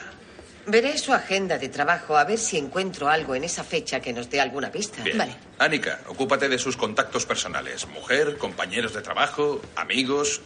[0.67, 4.29] Veré su agenda de trabajo a ver si encuentro algo en esa fecha que nos
[4.29, 5.03] dé alguna pista.
[5.03, 5.35] Bien.
[5.59, 7.87] Annika, ocúpate de sus contactos personales.
[7.87, 10.41] Mujer, compañeros de trabajo, amigos.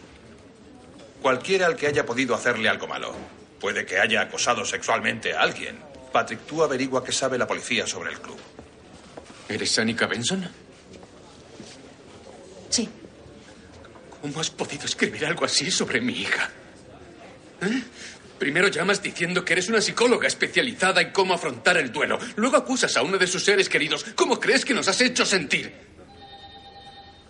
[1.22, 3.14] Cualquiera al que haya podido hacerle algo malo.
[3.60, 5.80] Puede que haya acosado sexualmente a alguien.
[6.12, 8.38] Patrick, tú averigua qué sabe la policía sobre el club.
[9.48, 10.48] ¿Eres Annika Benson?
[12.70, 12.88] Sí.
[14.22, 16.50] ¿Cómo has podido escribir algo así sobre mi hija?
[17.62, 17.84] ¿Eh?
[18.38, 22.18] Primero llamas diciendo que eres una psicóloga especializada en cómo afrontar el duelo.
[22.38, 24.06] Luego acusas a uno de sus seres queridos.
[24.16, 25.74] ¿Cómo crees que nos has hecho sentir?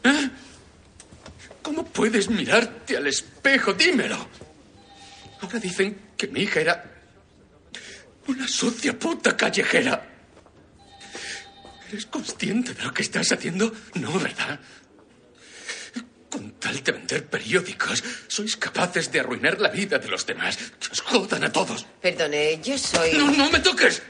[0.03, 0.29] ¿Eh?
[1.99, 3.73] ¿Cómo puedes mirarte al espejo?
[3.73, 4.25] Dímelo.
[5.41, 6.91] Ahora dicen que mi hija era
[8.25, 10.07] una sucia puta callejera.
[11.89, 13.73] ¿Eres consciente de lo que estás haciendo?
[13.95, 14.61] No, ¿verdad?
[16.29, 20.55] Con tal de vender periódicos, sois capaces de arruinar la vida de los demás.
[20.55, 21.85] Que os jodan a todos.
[22.01, 23.11] Perdone, yo soy...
[23.11, 24.01] ¡No, no me toques!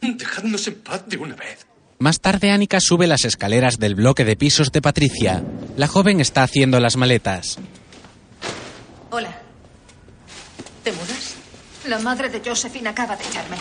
[0.00, 1.66] Dejadnos en paz de una vez.
[1.98, 5.42] Más tarde, Annika sube las escaleras del bloque de pisos de Patricia.
[5.76, 7.58] La joven está haciendo las maletas.
[9.10, 9.34] Hola.
[10.82, 11.34] ¿Te mudas?
[11.86, 13.56] La madre de Josephine acaba de echarme.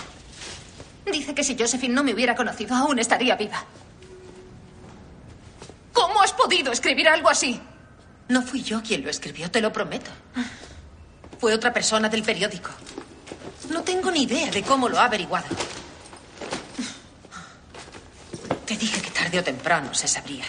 [1.12, 3.64] Dice que si Josephine no me hubiera conocido, aún estaría viva.
[5.94, 7.62] ¿Cómo has podido escribir algo así?
[8.30, 10.10] No fui yo quien lo escribió, te lo prometo.
[11.40, 12.72] Fue otra persona del periódico.
[13.70, 15.48] No tengo ni idea de cómo lo ha averiguado.
[18.66, 20.46] Te dije que tarde o temprano se sabría.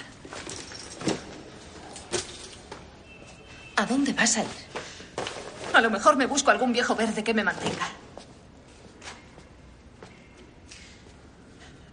[3.77, 4.65] ¿A dónde vas a ir?
[5.73, 7.89] A lo mejor me busco algún viejo verde que me mantenga.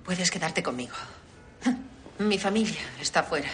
[0.05, 0.95] Puedes quedarte conmigo.
[2.19, 3.49] Mi familia está fuera.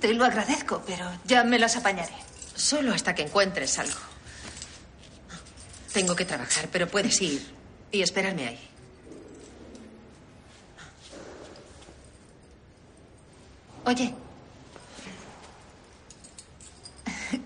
[0.00, 2.14] Te lo agradezco, pero ya me las apañaré.
[2.54, 4.00] Solo hasta que encuentres algo.
[5.92, 7.54] Tengo que trabajar, pero puedes ir
[7.92, 8.75] y esperarme ahí.
[13.86, 14.12] Oye.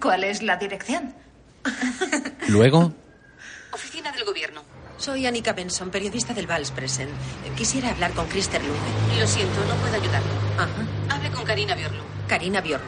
[0.01, 1.15] ¿Cuál es la dirección?
[2.49, 2.93] Luego,
[3.73, 4.63] Oficina del Gobierno.
[4.99, 7.11] Soy Annika Benson, periodista del Vals Present.
[7.57, 9.19] Quisiera hablar con Christer Lund.
[9.19, 10.29] Lo siento, no puedo ayudarlo.
[10.59, 11.15] Ajá.
[11.15, 12.03] Hable con Karina Biorlu.
[12.29, 12.83] Karina Bjorn.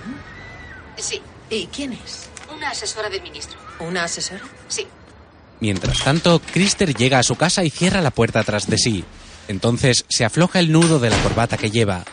[0.96, 2.28] Sí, ¿Y quién es?
[2.54, 3.58] una asesora del ministro.
[3.80, 4.42] ¿Una asesora?
[4.68, 4.86] Sí.
[5.60, 9.04] mientras tanto, Krister llega a su casa y cierra la puerta tras de sí.
[9.48, 12.04] Entonces se afloja el nudo de la corbata que lleva.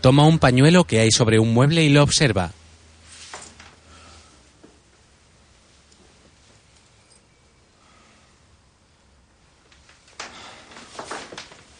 [0.00, 2.52] Toma un pañuelo que hay sobre un mueble y lo observa.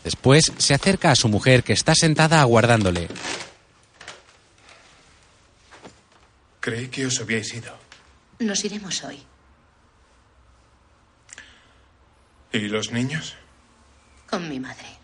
[0.02, 3.08] Después se acerca a su mujer que está sentada aguardándole.
[6.60, 7.76] Creí que os habíais ido.
[8.38, 9.22] Nos iremos hoy.
[12.52, 13.36] ¿Y los niños?
[14.28, 14.97] Con mi madre.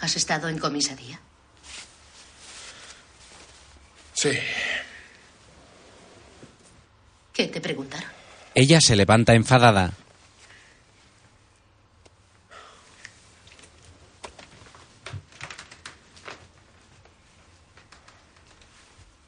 [0.00, 1.20] ¿Has estado en comisaría?
[4.12, 4.30] Sí.
[7.32, 8.10] ¿Qué te preguntaron?
[8.54, 9.92] Ella se levanta enfadada.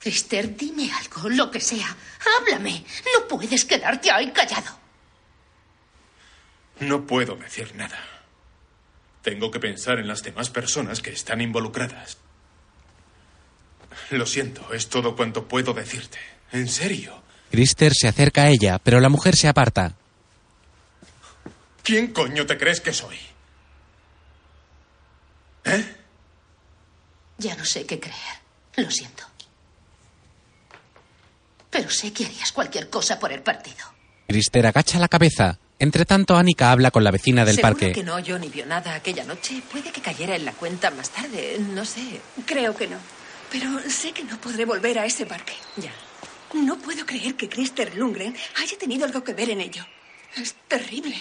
[0.03, 1.97] Esther, dime algo, lo que sea.
[2.39, 2.85] Háblame.
[3.15, 4.77] No puedes quedarte ahí callado.
[6.81, 8.20] No puedo decir nada.
[9.23, 12.19] Tengo que pensar en las demás personas que están involucradas.
[14.11, 16.19] Lo siento, es todo cuanto puedo decirte.
[16.53, 17.23] En serio.
[17.51, 19.95] Krister se acerca a ella, pero la mujer se aparta.
[21.83, 23.19] ¿Quién coño te crees que soy?
[25.65, 25.97] ¿Eh?
[27.39, 28.17] Ya no sé qué creer.
[28.77, 29.25] Lo siento.
[31.71, 33.85] Pero sé que harías cualquier cosa por el partido.
[34.27, 35.59] Krister agacha la cabeza.
[35.81, 37.93] Entre tanto, Annika habla con la vecina del ¿Seguro parque.
[37.93, 39.63] que no oyó ni vio nada aquella noche?
[39.73, 42.21] Puede que cayera en la cuenta más tarde, no sé.
[42.45, 42.99] Creo que no.
[43.51, 45.55] Pero sé que no podré volver a ese parque.
[45.79, 45.91] Ya.
[46.53, 49.83] No puedo creer que Christer Lundgren haya tenido algo que ver en ello.
[50.37, 51.17] Es terrible.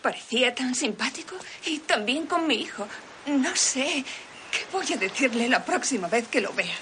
[0.00, 2.88] Parecía tan simpático y también con mi hijo.
[3.26, 4.02] No sé
[4.50, 6.76] qué voy a decirle la próxima vez que lo vea.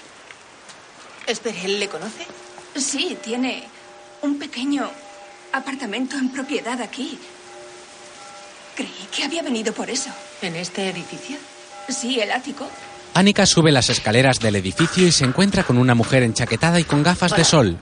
[1.27, 2.25] Espere, ¿él le conoce?
[2.77, 3.67] Sí, tiene
[4.21, 4.89] un pequeño
[5.53, 7.17] apartamento en propiedad aquí.
[8.75, 10.09] Creí que había venido por eso.
[10.41, 11.37] ¿En este edificio?
[11.89, 12.69] Sí, el ático.
[13.13, 17.03] Annika sube las escaleras del edificio y se encuentra con una mujer enchaquetada y con
[17.03, 17.77] gafas de sol.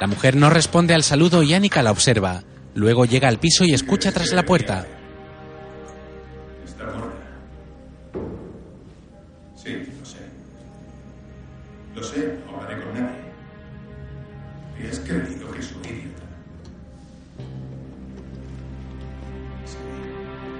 [0.00, 2.42] La mujer no responde al saludo y Annika la observa.
[2.74, 4.86] Luego llega al piso y escucha tras la puerta.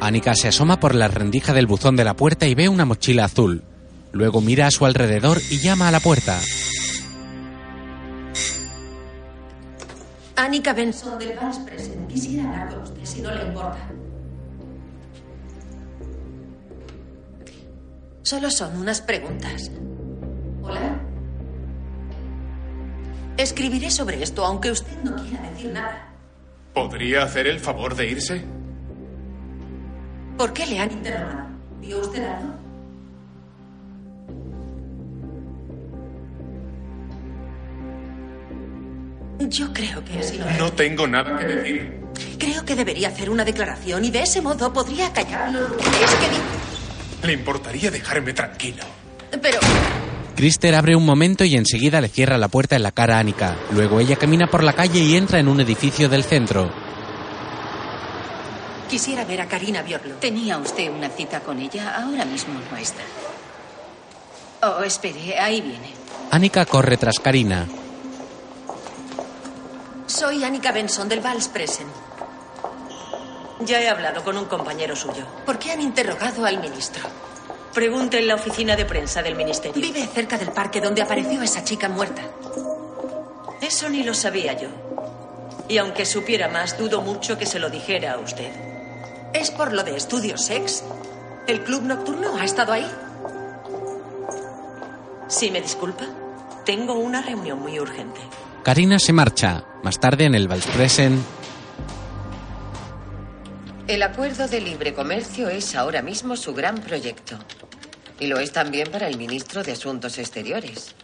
[0.07, 3.25] Annika se asoma por la rendija del buzón de la puerta y ve una mochila
[3.25, 3.65] azul.
[4.13, 6.39] Luego mira a su alrededor y llama a la puerta.
[10.37, 12.07] Annika Benson del Vans Present.
[12.07, 13.91] Quisiera hablar con usted si no le importa.
[18.23, 19.73] Solo son unas preguntas.
[20.63, 21.01] ¿Hola?
[23.37, 26.13] Escribiré sobre esto, aunque usted no quiera decir nada.
[26.73, 28.66] ¿Podría hacer el favor de irse?
[30.37, 31.49] ¿Por qué le han interrogado?
[31.81, 32.55] ¿Vio usted algo?
[39.49, 40.59] Yo creo que así no es.
[40.59, 42.01] No tengo nada que decir.
[42.39, 45.67] Creo que debería hacer una declaración y de ese modo podría callarlo.
[45.79, 46.15] Es
[47.21, 48.83] que Le importaría dejarme tranquilo.
[49.31, 49.59] Pero
[50.35, 53.57] Krister abre un momento y enseguida le cierra la puerta en la cara a Annika.
[53.73, 56.86] Luego ella camina por la calle y entra en un edificio del centro.
[58.87, 60.17] Quisiera ver a Karina Bjorlo.
[60.17, 61.95] ¿Tenía usted una cita con ella?
[61.97, 63.03] Ahora mismo no está.
[64.63, 65.93] Oh, espere, ahí viene.
[66.31, 67.67] Annika corre tras Karina.
[70.07, 71.87] Soy Annika Benson del Valspresen.
[73.61, 75.27] Ya he hablado con un compañero suyo.
[75.45, 77.03] ¿Por qué han interrogado al ministro?
[77.75, 79.81] Pregunte en la oficina de prensa del ministerio.
[79.83, 82.23] Vive cerca del parque donde apareció esa chica muerta.
[83.61, 84.69] Eso ni lo sabía yo.
[85.69, 88.76] Y aunque supiera más, dudo mucho que se lo dijera a usted.
[89.37, 90.83] ¿Es por lo de estudios sex?
[91.47, 92.91] ¿El club nocturno ha estado ahí?
[95.29, 96.07] Si me disculpa,
[96.65, 98.19] tengo una reunión muy urgente.
[98.63, 99.63] Karina se marcha.
[99.83, 101.23] Más tarde en el Valspresen,
[103.87, 107.39] El acuerdo de libre comercio es ahora mismo su gran proyecto.
[108.19, 110.95] Y lo es también para el ministro de Asuntos Exteriores.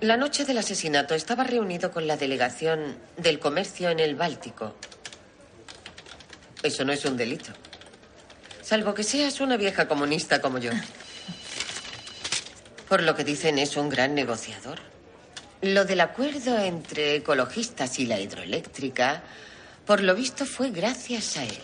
[0.00, 4.74] La noche del asesinato estaba reunido con la delegación del comercio en el Báltico.
[6.62, 7.52] Eso no es un delito.
[8.62, 10.72] Salvo que seas una vieja comunista como yo.
[12.88, 14.80] Por lo que dicen, es un gran negociador.
[15.62, 19.22] Lo del acuerdo entre ecologistas y la hidroeléctrica,
[19.86, 21.58] por lo visto, fue gracias a él.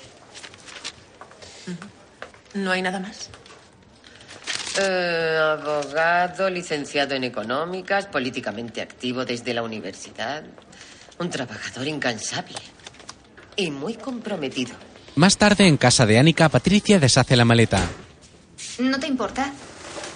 [2.54, 3.30] ¿No hay nada más?
[4.80, 10.42] Eh, abogado, licenciado en económicas, políticamente activo desde la universidad.
[11.18, 12.58] Un trabajador incansable.
[13.56, 14.74] Y muy comprometido.
[15.16, 17.80] más tarde en casa de Annika, Patricia deshace la maleta.
[18.78, 19.52] ¿No te importa?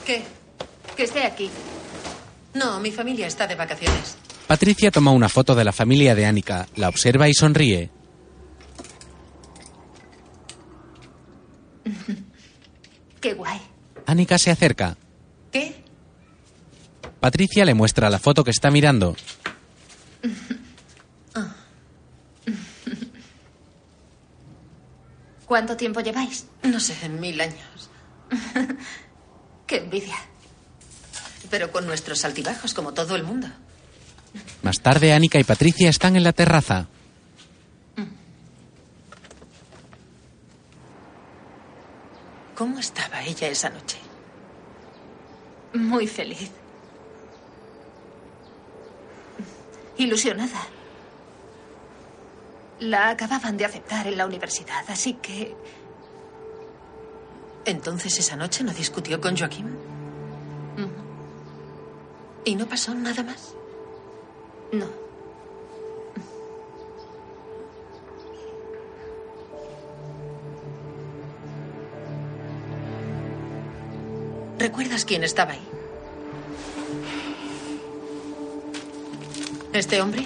[0.07, 0.23] ¿Qué?
[0.97, 1.51] Que esté aquí.
[2.55, 4.17] No, mi familia está de vacaciones.
[4.47, 7.91] Patricia toma una foto de la familia de Annika, la observa y sonríe.
[13.21, 13.61] Qué guay.
[14.07, 14.97] Annika se acerca.
[15.53, 15.85] ¿Qué?
[17.21, 19.17] Patricia le muestra la foto que está mirando.
[25.47, 26.47] ¿Cuánto tiempo lleváis?
[26.65, 27.91] No sé, mil años.
[29.67, 30.17] Qué envidia.
[31.51, 33.49] Pero con nuestros altibajos, como todo el mundo.
[34.63, 36.89] Más tarde, Annika y Patricia están en la terraza.
[42.57, 43.99] ¿Cómo estaba ella esa noche?
[45.75, 46.51] Muy feliz.
[49.99, 50.67] Ilusionada.
[52.79, 55.57] La acababan de aceptar en la universidad, así que...
[57.65, 59.77] Entonces esa noche no discutió con Joaquín.
[62.45, 63.55] ¿Y no pasó nada más?
[64.73, 64.87] No.
[74.59, 75.69] ¿Recuerdas quién estaba ahí?
[79.73, 80.25] ¿Este hombre?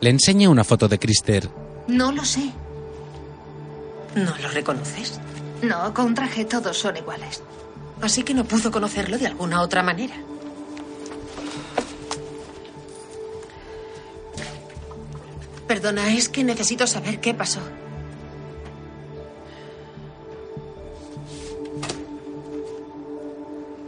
[0.00, 1.48] Le enseña una foto de Krister.
[1.90, 2.52] No lo sé.
[4.14, 5.20] ¿No lo reconoces?
[5.62, 7.42] No, con traje todos son iguales.
[8.00, 10.14] Así que no pudo conocerlo de alguna otra manera.
[15.66, 17.60] Perdona, es que necesito saber qué pasó.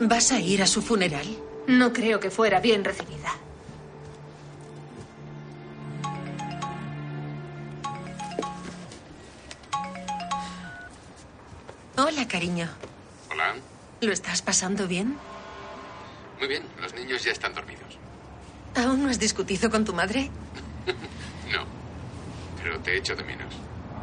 [0.01, 1.27] ¿Vas a ir a su funeral?
[1.69, 3.42] No creo que fuera bien recibida.
[14.53, 15.17] Pasando bien?
[16.39, 17.97] Muy bien, los niños ya están dormidos.
[18.77, 20.31] ¿Aún no has discutido con tu madre?
[21.51, 21.65] No,
[22.63, 23.53] pero te echo de menos.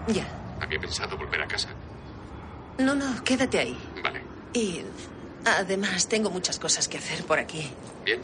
[0.07, 0.25] Ya.
[0.61, 1.69] Había pensado volver a casa.
[2.79, 3.77] No, no, quédate ahí.
[4.03, 4.21] Vale.
[4.53, 4.81] Y
[5.45, 7.69] además tengo muchas cosas que hacer por aquí.
[8.05, 8.21] Bien,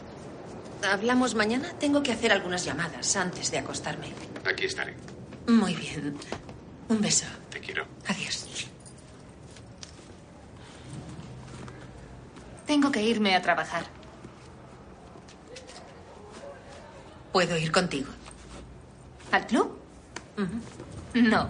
[0.82, 1.72] ¿Hablamos mañana?
[1.78, 4.12] Tengo que hacer algunas llamadas antes de acostarme.
[4.44, 4.94] aquí estaré.
[5.46, 6.16] Muy bien.
[6.88, 7.26] Un beso.
[7.50, 7.86] Te quiero.
[8.08, 8.45] Adiós.
[12.76, 13.84] Tengo que irme a trabajar.
[17.32, 18.10] ¿Puedo ir contigo?
[19.32, 19.78] ¿Al club?
[21.14, 21.48] No.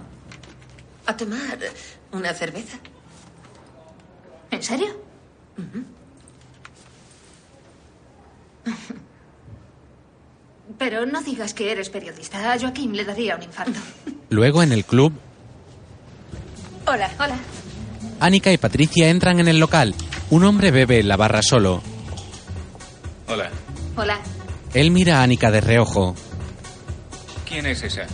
[1.05, 1.59] ¿A tomar
[2.13, 2.79] una cerveza?
[4.53, 4.87] ¿En serio?
[10.79, 12.53] Pero no digas que eres periodista.
[12.53, 13.81] A Joaquín le daría un infarto.
[14.31, 15.13] Luego, en el club,
[16.87, 17.11] Hola.
[17.19, 17.37] Hola.
[18.21, 19.93] Annika y Patricia entran en el local.
[20.31, 21.83] Un hombre bebe en la barra solo.
[23.29, 23.51] Hola.
[23.97, 24.21] Hola.
[24.75, 26.15] Él mira a Annika de reojo.
[27.49, 28.07] ¿Quién es esa?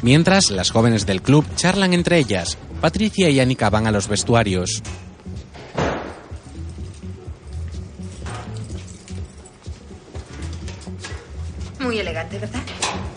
[0.00, 2.56] Mientras, las jóvenes del club charlan entre ellas.
[2.80, 4.82] Patricia y Annika van a los vestuarios.
[11.78, 12.62] Muy elegante, ¿verdad?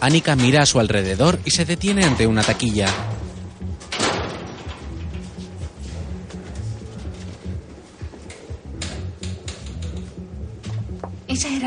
[0.01, 2.87] Annika mira a su alrededor y se detiene ante una taquilla.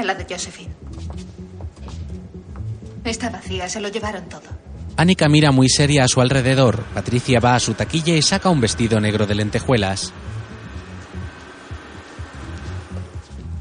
[0.09, 0.75] La de Josephine.
[3.05, 4.49] Está vacía, se lo llevaron todo.
[4.97, 6.83] Annika mira muy seria a su alrededor.
[6.95, 10.13] Patricia va a su taquilla y saca un vestido negro de lentejuelas.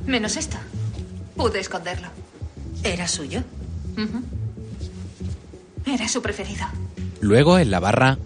[0.05, 0.57] Menos esto.
[1.35, 2.07] Pude esconderlo.
[2.83, 3.43] ¿Era suyo?
[5.85, 6.65] Era su preferido.
[7.19, 8.17] Luego, en la barra,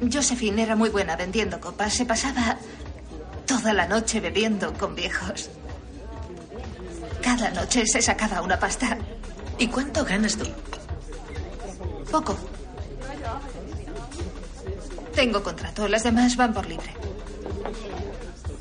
[0.00, 1.92] Josephine era muy buena vendiendo copas.
[1.92, 2.58] Se pasaba
[3.46, 5.50] toda la noche bebiendo con viejos.
[7.22, 8.98] Cada noche se sacaba una pasta.
[9.58, 10.46] ¿Y cuánto ganas tú?
[12.10, 12.36] Poco.
[15.14, 15.88] Tengo contrato.
[15.88, 16.94] Las demás van por libre.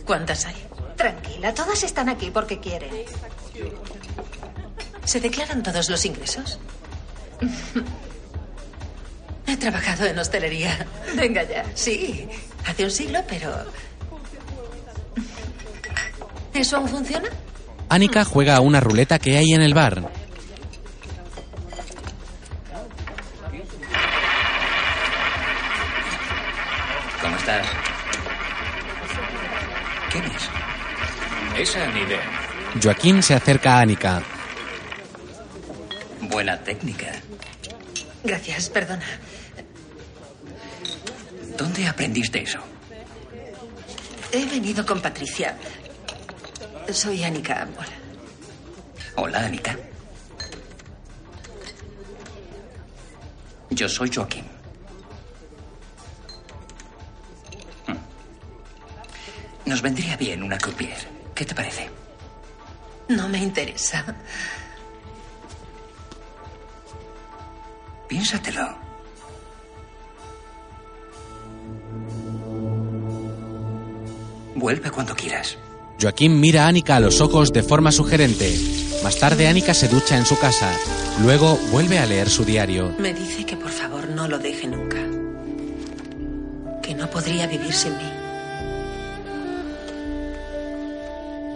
[0.05, 0.55] ¿Cuántas hay?
[0.95, 2.89] Tranquila, todas están aquí porque quieren.
[5.05, 6.59] ¿Se declaran todos los ingresos?
[9.47, 10.85] He trabajado en hostelería.
[11.15, 11.63] Venga ya.
[11.75, 12.27] Sí,
[12.65, 13.53] hace un siglo, pero...
[16.53, 17.29] ¿Eso aún funciona?
[17.89, 20.09] Annika juega a una ruleta que hay en el bar.
[27.21, 27.67] ¿Cómo estás?
[30.11, 30.49] ¿Quién es?
[31.69, 32.21] Esa ni idea.
[32.81, 34.21] Joaquín se acerca a Annika.
[36.21, 37.07] Buena técnica.
[38.23, 39.05] Gracias, perdona.
[41.57, 42.59] ¿Dónde aprendiste eso?
[44.31, 45.57] He venido con Patricia.
[46.91, 47.67] Soy Annika.
[47.77, 47.87] Hola.
[49.15, 49.77] Hola, Annika.
[53.69, 54.45] Yo soy Joaquín.
[57.87, 57.97] Hmm.
[59.65, 60.97] Nos vendría bien una croupier.
[61.35, 61.89] ¿Qué te parece?
[63.09, 64.05] No me interesa.
[68.07, 68.77] Piénsatelo.
[74.55, 75.57] Vuelve cuando quieras.
[75.99, 78.53] Joaquín mira a Annika a los ojos de forma sugerente.
[79.03, 80.71] Más tarde, Annika se ducha en su casa.
[81.21, 82.93] Luego, vuelve a leer su diario.
[82.99, 84.97] Me dice que por favor no lo deje nunca.
[86.83, 88.09] Que no podría vivir sin mí.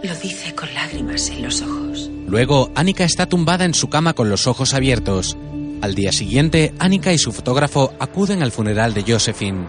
[0.02, 2.10] Lo dice con lágrimas en los ojos.
[2.26, 5.36] Luego, Annika está tumbada en su cama con los ojos abiertos.
[5.80, 9.66] Al día siguiente, Annika y su fotógrafo acuden al funeral de Josephine.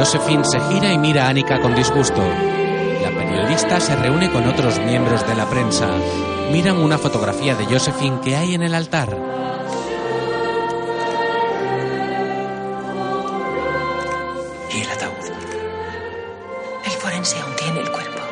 [0.00, 2.22] Josephine se gira y mira a Annika con disgusto.
[3.02, 5.88] La periodista se reúne con otros miembros de la prensa.
[6.50, 9.14] Miran una fotografía de Josephine que hay en el altar.
[14.74, 15.34] ¿Y el ataúd?
[16.86, 18.22] El forense aún tiene el cuerpo.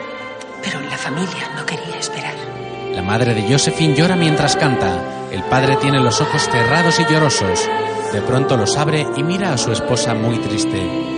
[0.63, 2.35] Pero la familia no quería esperar.
[2.95, 5.29] La madre de Josephine llora mientras canta.
[5.31, 7.69] El padre tiene los ojos cerrados y llorosos.
[8.11, 11.18] De pronto los abre y mira a su esposa muy triste.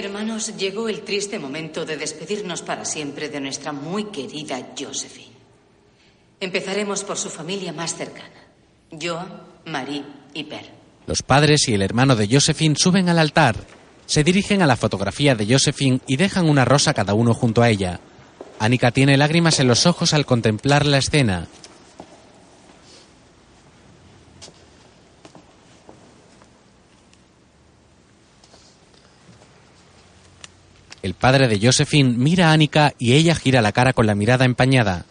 [0.00, 5.36] Hermanos, llegó el triste momento de despedirnos para siempre de nuestra muy querida Josephine.
[6.40, 8.46] Empezaremos por su familia más cercana.
[8.90, 10.70] Joan, Marie y Per.
[11.06, 13.56] Los padres y el hermano de Josephine suben al altar.
[14.06, 17.68] Se dirigen a la fotografía de Josephine y dejan una rosa cada uno junto a
[17.68, 18.00] ella.
[18.58, 21.46] Annika tiene lágrimas en los ojos al contemplar la escena.
[31.02, 34.44] El padre de Josephine mira a Annika y ella gira la cara con la mirada
[34.44, 35.06] empañada.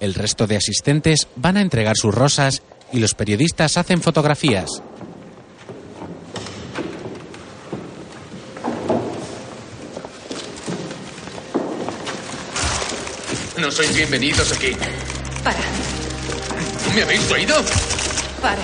[0.00, 2.62] El resto de asistentes van a entregar sus rosas
[2.92, 4.82] y los periodistas hacen fotografías.
[13.58, 14.72] No sois bienvenidos aquí.
[15.44, 15.58] Para.
[16.94, 17.54] ¿Me habéis oído?
[18.42, 18.62] Para.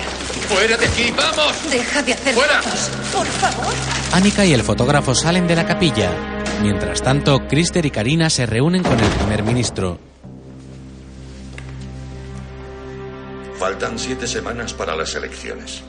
[0.49, 1.11] ¡Fuera de aquí!
[1.15, 1.53] ¡Vamos!
[1.71, 2.61] Deja de hacer ¡Fuera!
[2.61, 2.89] fotos.
[3.13, 3.73] Por favor.
[4.11, 6.11] Annika y el fotógrafo salen de la capilla.
[6.61, 9.97] Mientras tanto, Krister y Karina se reúnen con el primer ministro.
[13.57, 15.83] Faltan siete semanas para las elecciones.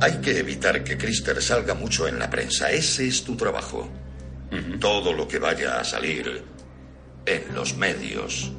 [0.00, 2.70] Hay que evitar que Krister salga mucho en la prensa.
[2.70, 3.88] Ese es tu trabajo.
[4.78, 6.44] Todo lo que vaya a salir
[7.26, 8.52] en los medios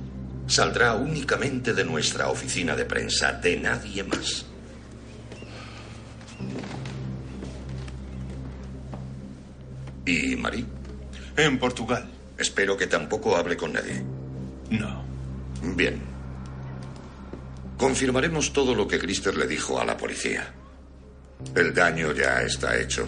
[0.50, 4.46] saldrá únicamente de nuestra oficina de prensa, de nadie más.
[10.06, 10.66] ¿Y Marí?
[11.38, 12.10] En Portugal.
[12.38, 14.04] Espero que tampoco hable con nadie.
[14.72, 15.04] No.
[15.76, 16.02] Bien.
[17.78, 20.52] Confirmaremos todo lo que Krister le dijo a la policía.
[21.56, 23.08] El daño ya está hecho.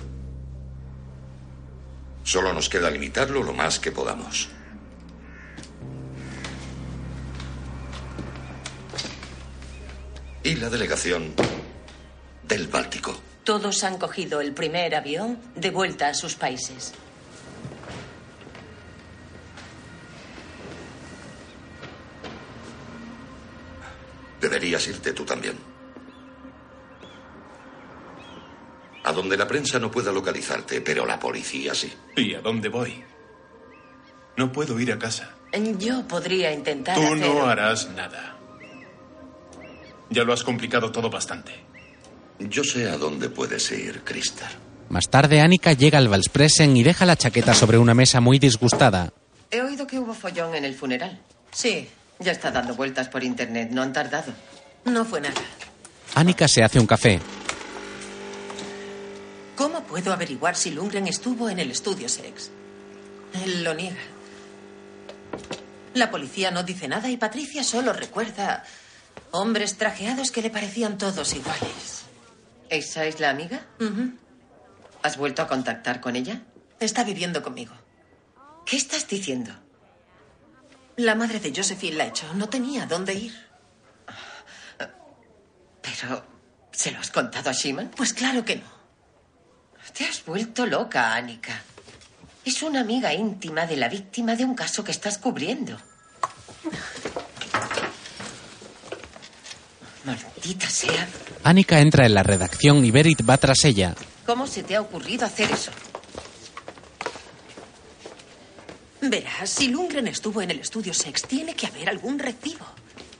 [2.23, 4.49] Solo nos queda limitarlo lo más que podamos.
[10.43, 11.33] Y la delegación
[12.47, 13.15] del Báltico.
[13.43, 16.93] Todos han cogido el primer avión de vuelta a sus países.
[24.39, 25.55] Deberías irte tú también.
[29.03, 31.91] A donde la prensa no pueda localizarte, pero la policía sí.
[32.15, 33.03] ¿Y a dónde voy?
[34.37, 35.35] No puedo ir a casa.
[35.77, 37.17] Yo podría intentar Tú hacer...
[37.17, 38.30] no harás nada.
[40.11, 41.53] Ya lo has complicado todo bastante.
[42.37, 44.47] Yo sé a dónde puedes ir, Krister.
[44.89, 49.13] Más tarde, Annika llega al Valspresen y deja la chaqueta sobre una mesa muy disgustada.
[49.49, 51.21] He oído que hubo follón en el funeral.
[51.51, 51.87] Sí.
[52.19, 54.33] Ya está dando vueltas por internet, no han tardado.
[54.85, 55.41] No fue nada.
[56.13, 57.19] Annika se hace un café.
[59.55, 62.51] ¿Cómo puedo averiguar si Lundgren estuvo en el estudio Sex?
[63.43, 64.01] Él lo niega.
[65.93, 68.63] La policía no dice nada y Patricia solo recuerda
[69.31, 72.03] hombres trajeados que le parecían todos iguales.
[72.69, 73.65] ¿Esa es la amiga?
[75.03, 76.41] ¿Has vuelto a contactar con ella?
[76.79, 77.73] Está viviendo conmigo.
[78.65, 79.51] ¿Qué estás diciendo?
[80.95, 82.33] La madre de Josephine la echó.
[82.33, 83.33] No tenía dónde ir.
[85.81, 86.25] Pero,
[86.71, 87.89] ¿se lo has contado a Shimon?
[87.89, 88.81] Pues claro que no.
[89.97, 91.61] Te has vuelto loca, Annika.
[92.45, 95.77] Es una amiga íntima de la víctima de un caso que estás cubriendo.
[100.05, 101.07] Maldita sea.
[101.43, 103.95] Annika entra en la redacción y Berit va tras ella.
[104.25, 105.71] ¿Cómo se te ha ocurrido hacer eso?
[109.01, 112.65] Verás, si Lundgren estuvo en el estudio Sex, tiene que haber algún recibo.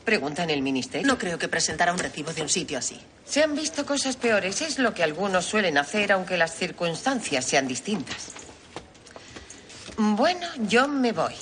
[0.05, 1.07] Pregunta en el ministerio.
[1.07, 2.99] No creo que presentara un recibo de un sitio así.
[3.25, 4.61] Se han visto cosas peores.
[4.61, 8.27] Es lo que algunos suelen hacer, aunque las circunstancias sean distintas.
[9.97, 11.35] Bueno, yo me voy.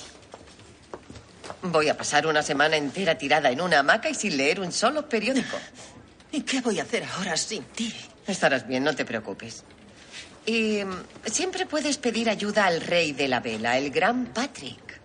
[1.62, 5.08] Voy a pasar una semana entera tirada en una hamaca y sin leer un solo
[5.08, 5.56] periódico.
[6.32, 7.94] ¿Y qué voy a hacer ahora sin ti?
[8.26, 9.64] Estarás bien, no te preocupes.
[10.46, 15.00] Y mm, siempre puedes pedir ayuda al rey de la vela, el gran Patrick.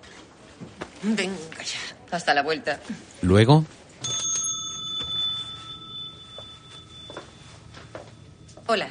[1.03, 2.15] Venga ya.
[2.15, 2.79] Hasta la vuelta.
[3.21, 3.65] Luego,
[8.67, 8.89] Hola.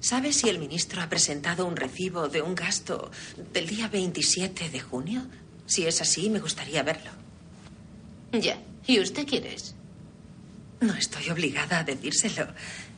[0.00, 3.10] ¿Sabes si el ministro ha presentado un recibo de un gasto
[3.52, 5.26] del día 27 de junio?
[5.68, 7.10] Si es así, me gustaría verlo.
[8.32, 8.58] Ya.
[8.86, 9.74] ¿Y usted quién es?
[10.80, 12.46] No estoy obligada a decírselo.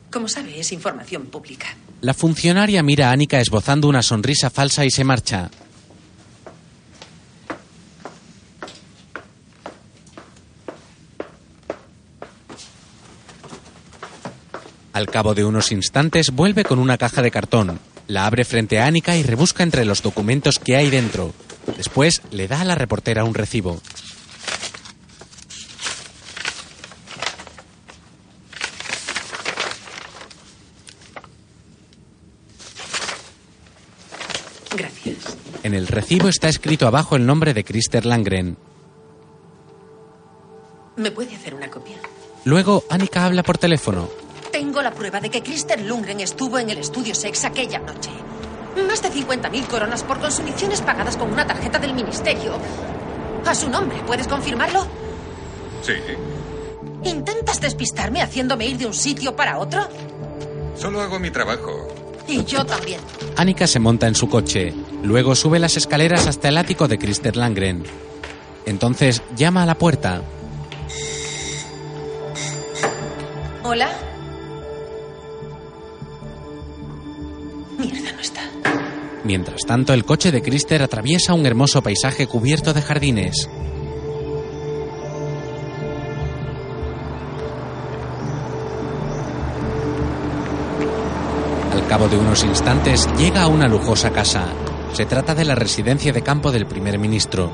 [0.09, 1.67] Como sabe, es información pública.
[2.01, 5.49] la funcionaria mira a Annika esbozando una sonrisa falsa y se marcha.
[14.93, 17.79] Al cabo de unos instantes vuelve con una caja de cartón.
[18.07, 21.33] La abre frente a Annika y rebusca entre los documentos que hay dentro.
[21.77, 23.81] Después le da a la reportera un recibo.
[34.75, 35.37] Gracias.
[35.63, 38.57] En el recibo está escrito abajo el nombre de Krister Langren.
[40.95, 41.97] ¿Me puede hacer una copia?
[42.45, 44.09] Luego Annika habla por teléfono.
[44.51, 48.09] Tengo la prueba de que Krister Lundgren estuvo en el estudio Sex aquella noche.
[48.87, 52.53] Más de 50.000 coronas por consumiciones pagadas con una tarjeta del ministerio.
[53.45, 54.85] A su nombre, ¿puedes confirmarlo?
[55.81, 55.93] Sí.
[57.03, 59.87] ¿Intentas despistarme haciéndome ir de un sitio para otro?
[60.75, 61.87] Solo hago mi trabajo.
[62.27, 62.99] Y yo también.
[63.35, 64.73] Annika se monta en su coche.
[65.03, 67.83] Luego sube las escaleras hasta el ático de Krister Langren.
[68.65, 70.21] Entonces llama a la puerta.
[73.63, 73.89] ¿Hola?
[79.23, 83.49] Mientras tanto, el coche de Krister atraviesa un hermoso paisaje cubierto de jardines.
[91.71, 94.47] Al cabo de unos instantes, llega a una lujosa casa.
[94.93, 97.51] Se trata de la residencia de campo del primer ministro.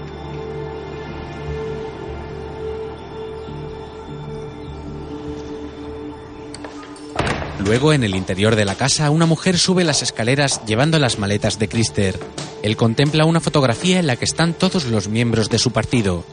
[7.68, 11.59] Luego, en el interior de la casa, una mujer sube las escaleras llevando las maletas
[11.59, 12.18] de Krister.
[12.63, 16.24] Él contempla una fotografía en la que están todos los miembros de su partido.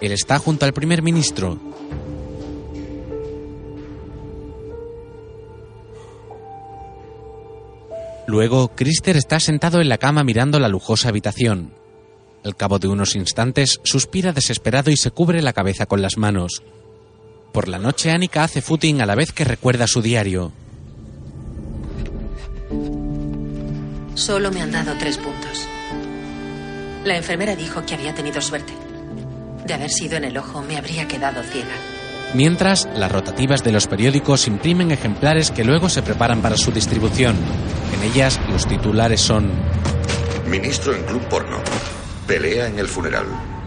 [0.00, 1.60] Él está junto al primer ministro.
[8.26, 11.72] Luego, Krister está sentado en la cama mirando la lujosa habitación.
[12.42, 16.64] Al cabo de unos instantes, suspira desesperado y se cubre la cabeza con las manos.
[17.52, 20.50] Por la noche, Annika hace footing a la vez que recuerda su diario.
[24.20, 25.66] Solo me han dado tres puntos.
[27.06, 28.74] La enfermera dijo que había tenido suerte.
[29.64, 31.72] De haber sido en el ojo, me habría quedado ciega.
[32.34, 37.34] Mientras, las rotativas de los periódicos imprimen ejemplares que luego se preparan para su distribución.
[37.94, 39.50] En ellas, los titulares son...
[40.46, 41.62] Ministro en club porno.
[42.26, 43.24] Pelea en el funeral.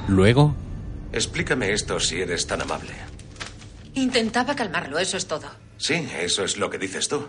[0.07, 0.53] Luego...
[1.11, 2.93] Explícame esto si eres tan amable.
[3.95, 5.47] Intentaba calmarlo, eso es todo.
[5.77, 7.27] Sí, eso es lo que dices tú.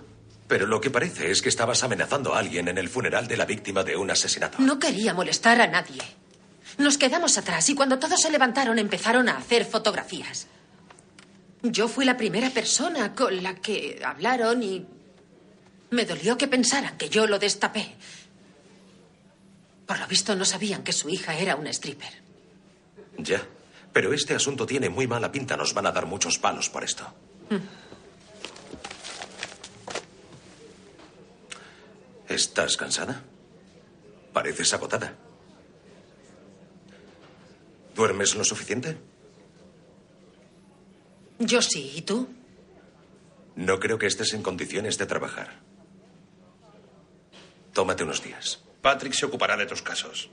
[0.54, 3.44] Pero lo que parece es que estabas amenazando a alguien en el funeral de la
[3.44, 4.58] víctima de un asesinato.
[4.60, 6.00] No quería molestar a nadie.
[6.78, 10.46] Nos quedamos atrás y cuando todos se levantaron empezaron a hacer fotografías.
[11.60, 14.86] Yo fui la primera persona con la que hablaron y
[15.90, 17.96] me dolió que pensaran que yo lo destapé.
[19.86, 22.22] Por lo visto no sabían que su hija era una stripper.
[23.18, 23.44] Ya.
[23.92, 25.56] Pero este asunto tiene muy mala pinta.
[25.56, 27.12] Nos van a dar muchos palos por esto.
[32.28, 33.22] ¿Estás cansada?
[34.32, 35.14] Pareces agotada.
[37.94, 38.96] ¿Duermes lo suficiente?
[41.38, 42.28] Yo sí, ¿y tú?
[43.56, 45.60] No creo que estés en condiciones de trabajar.
[47.72, 48.60] Tómate unos días.
[48.82, 50.28] Patrick se ocupará de tus casos.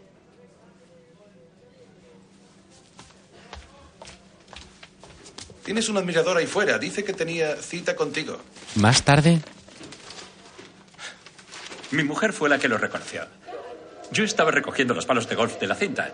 [5.64, 6.80] Tienes un admirador ahí fuera.
[6.80, 8.40] Dice que tenía cita contigo.
[8.76, 9.42] Más tarde,
[11.92, 13.26] Mi mujer fue la que lo reconoció.
[14.12, 16.10] Yo estaba recogiendo los palos de golf de la cinta.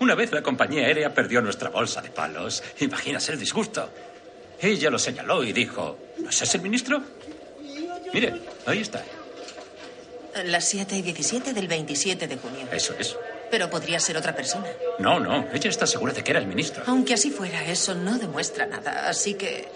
[0.00, 2.62] Una vez la compañía aérea perdió nuestra bolsa de palos.
[2.80, 3.88] Imaginas el disgusto.
[4.60, 7.02] Ella lo señaló y dijo, ¿no es el ministro?
[8.12, 8.34] Mire,
[8.66, 9.04] ahí está.
[10.44, 12.68] Las 7 y 17 del 27 de junio.
[12.72, 13.16] Eso es.
[13.50, 14.66] Pero podría ser otra persona.
[14.98, 16.84] No, no, ella está segura de que era el ministro.
[16.86, 19.08] Aunque así fuera, eso no demuestra nada.
[19.08, 19.68] Así que...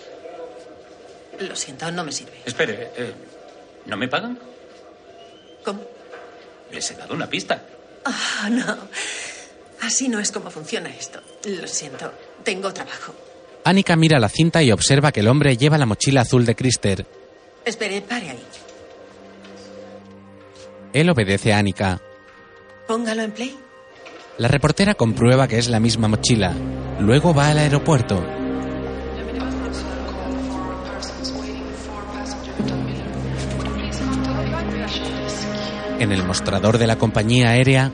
[1.41, 2.41] Lo siento, no me sirve.
[2.47, 3.13] Espere, eh,
[3.85, 4.39] ¿no me pagan?
[5.67, 5.83] ¿Cómo?
[6.71, 7.61] Les he dado una pista.
[8.05, 8.79] Ah, no.
[9.83, 11.21] Así no es como funciona esto.
[11.45, 12.13] Lo siento.
[12.45, 13.13] Tengo trabajo.
[13.65, 17.05] Annika mira la cinta y observa que el hombre lleva la mochila azul de Krister.
[17.65, 18.43] Espere, pare ahí.
[20.93, 22.01] Él obedece a Annika.
[22.87, 23.59] Póngalo en play.
[24.39, 26.55] La reportera comprueba que es la misma mochila.
[27.01, 28.25] Luego va al aeropuerto.
[35.99, 37.91] En el mostrador de la compañía aérea,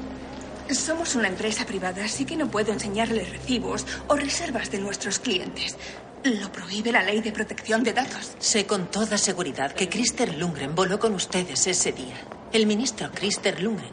[0.71, 5.77] Somos una empresa privada, así que no puedo enseñarles recibos o reservas de nuestros clientes.
[6.25, 8.33] Lo prohíbe la ley de protección de datos.
[8.39, 12.17] Sé con toda seguridad que Krister Lundgren voló con ustedes ese día.
[12.53, 13.93] El ministro Krister Lundgren.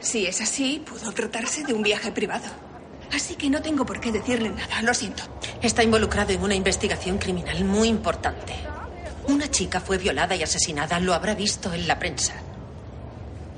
[0.00, 2.46] Si es así, pudo tratarse de un viaje privado.
[3.12, 5.24] Así que no tengo por qué decirle nada, lo siento.
[5.60, 8.54] Está involucrado en una investigación criminal muy importante.
[9.26, 12.34] Una chica fue violada y asesinada, lo habrá visto en la prensa.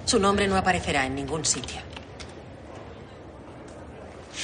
[0.04, 1.80] Su nombre no aparecerá en ningún sitio.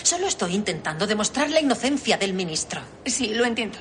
[0.02, 2.80] Solo estoy intentando demostrar la inocencia del ministro.
[3.04, 3.78] Sí, lo entiendo.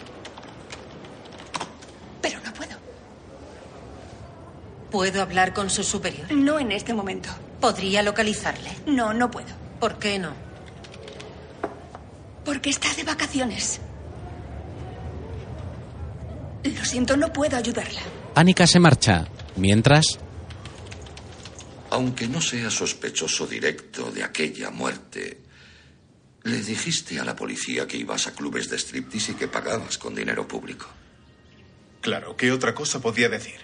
[4.92, 6.32] ¿Puedo hablar con su superior?
[6.32, 7.30] No en este momento.
[7.60, 8.70] ¿Podría localizarle?
[8.86, 9.48] No, no puedo.
[9.80, 10.32] ¿Por qué no?
[12.46, 13.82] Porque está de vacaciones.
[16.64, 18.00] Lo siento, no puedo ayudarla.
[18.36, 19.28] Annika se marcha.
[19.58, 20.20] Mientras,
[21.90, 25.42] Aunque no sea sospechoso directo de aquella muerte,
[26.44, 30.16] le dijiste a la policía que ibas a clubes de striptease y que pagabas con
[30.16, 30.88] dinero público.
[32.02, 33.60] Claro, ¿qué otra cosa podía decir?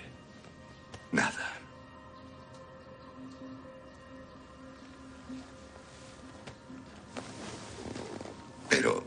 [1.11, 1.53] Nada.
[8.69, 9.05] Pero,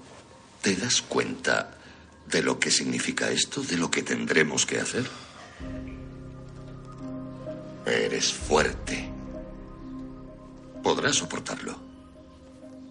[0.62, 1.76] ¿te das cuenta
[2.28, 5.06] de lo que significa esto, de lo que tendremos que hacer?
[7.86, 9.08] Eres fuerte.
[10.82, 11.78] Podrás soportarlo.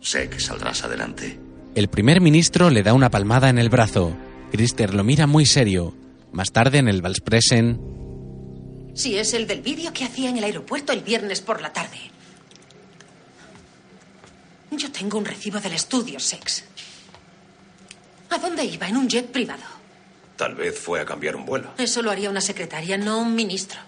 [0.02, 1.40] Sé que saldrás adelante.
[1.76, 4.16] El primer ministro le da una palmada en el brazo.
[4.52, 5.94] Krister lo mira muy serio.
[6.32, 7.80] Más tarde en el Valspresen,
[8.94, 11.98] Si es el del vídeo que hacía en el aeropuerto el viernes por la tarde.
[14.72, 16.64] Yo tengo un recibo del estudio Sex.
[18.30, 18.88] ¿A dónde iba?
[18.88, 19.64] En un jet privado.
[20.38, 21.72] Tal vez fue a cambiar un vuelo.
[21.78, 23.80] Eso lo haría una secretaria, no un ministro.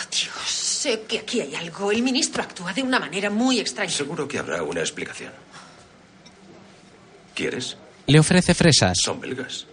[0.00, 1.92] Oh, Dios, sé que aquí hay algo.
[1.92, 3.90] El ministro actúa de una manera muy extraña.
[3.90, 5.32] Seguro que habrá una explicación.
[7.34, 7.76] ¿Quieres?
[8.06, 8.98] le ofrece fresas.
[9.00, 9.66] Son belgas.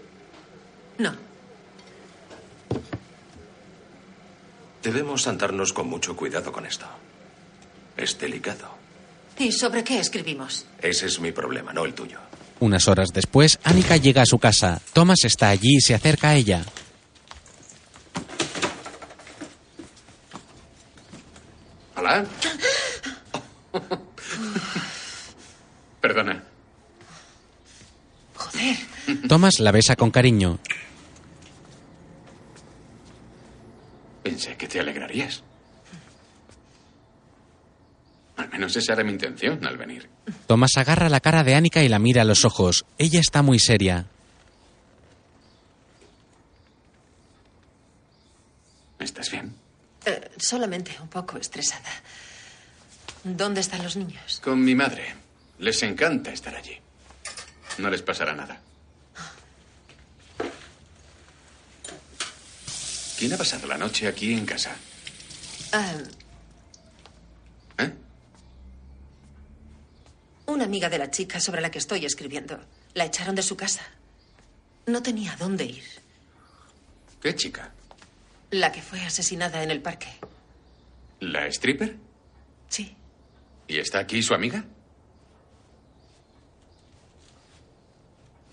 [0.99, 1.11] No.
[4.84, 6.86] Debemos andarnos con mucho cuidado con esto.
[7.95, 8.75] Es delicado.
[9.39, 10.65] ¿Y sobre qué escribimos?
[10.82, 12.19] Ese es mi problema, no el tuyo.
[12.59, 14.82] Unas horas después, Annika llega a su casa.
[14.93, 16.63] Thomas está allí y se acerca a ella.
[22.08, 22.26] ¿Hola?
[25.99, 26.41] Perdona.
[28.34, 28.78] Joder.
[29.28, 30.58] Thomas la besa con cariño.
[34.24, 35.43] Pensé que te alegrarías.
[38.38, 40.10] Al menos esa era mi intención al venir.
[40.45, 42.86] Thomas agarra la cara de Annika y la mira a los ojos.
[42.97, 44.05] Ella está muy seria.
[48.99, 49.57] ¿Estás bien?
[50.08, 51.91] Eh, solamente un poco estresada.
[53.26, 54.39] ¿Dónde están los niños?
[54.41, 55.14] Con mi madre.
[55.60, 56.78] Les encanta estar allí.
[57.78, 58.62] No les pasará nada.
[63.20, 64.78] ¿Quién ha pasado la noche aquí en casa?
[65.74, 65.93] Ah,
[67.80, 67.91] ¿Eh?
[70.45, 72.64] una amiga de la chica sobre la que estoy escribiendo.
[72.93, 73.82] La echaron de su casa.
[74.86, 75.84] No tenía dónde ir.
[77.22, 77.74] ¿Qué chica?
[78.52, 80.08] La que fue asesinada en el parque.
[81.20, 81.98] ¿La stripper?
[82.70, 82.95] Sí.
[83.68, 84.64] ¿Y está aquí su amiga?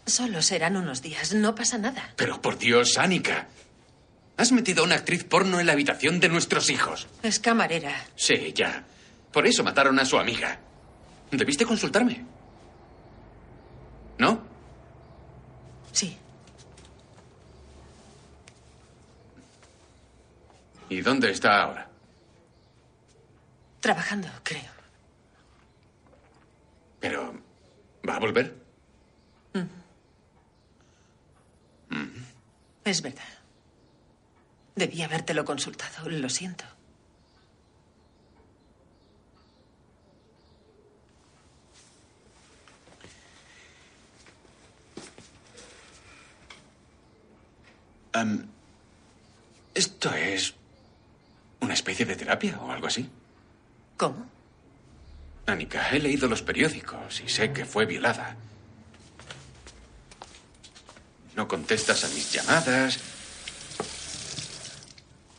[0.06, 1.32] Solo serán unos días.
[1.34, 2.12] No pasa nada.
[2.16, 3.48] Pero por Dios, Annika.
[4.36, 7.06] Has metido a una actriz porno en la habitación de nuestros hijos.
[7.22, 7.94] Es camarera.
[8.16, 8.84] Sí, ya.
[9.32, 10.58] Por eso mataron a su amiga.
[11.30, 12.24] Debiste consultarme.
[14.18, 14.42] ¿No?
[15.92, 16.16] Sí.
[20.94, 21.88] ¿Y dónde está ahora?
[23.80, 24.70] Trabajando, creo.
[27.00, 27.34] Pero...
[28.08, 28.54] ¿Va a volver?
[32.84, 33.24] Es verdad.
[34.76, 36.08] Debí habértelo consultado.
[36.08, 36.64] Lo siento.
[48.12, 48.46] Am,
[49.74, 50.54] ¿Esto es
[51.60, 53.08] una especie de terapia o algo así?
[53.96, 54.26] ¿Cómo?
[55.46, 58.36] Annika, he leído los periódicos y sé que fue violada.
[61.36, 62.98] No contestas a mis llamadas.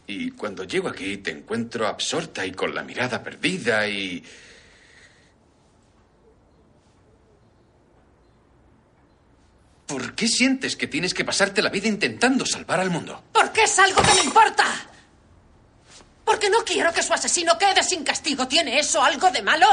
[0.08, 4.24] Y cuando llego aquí te encuentro absorta y con la mirada perdida y...
[9.88, 13.24] ¿Por qué sientes que tienes que pasarte la vida intentando salvar al mundo?
[13.32, 14.95] Porque es algo que me importa.
[16.26, 18.48] Porque no quiero que su asesino quede sin castigo.
[18.48, 19.68] ¿Tiene eso algo de malo?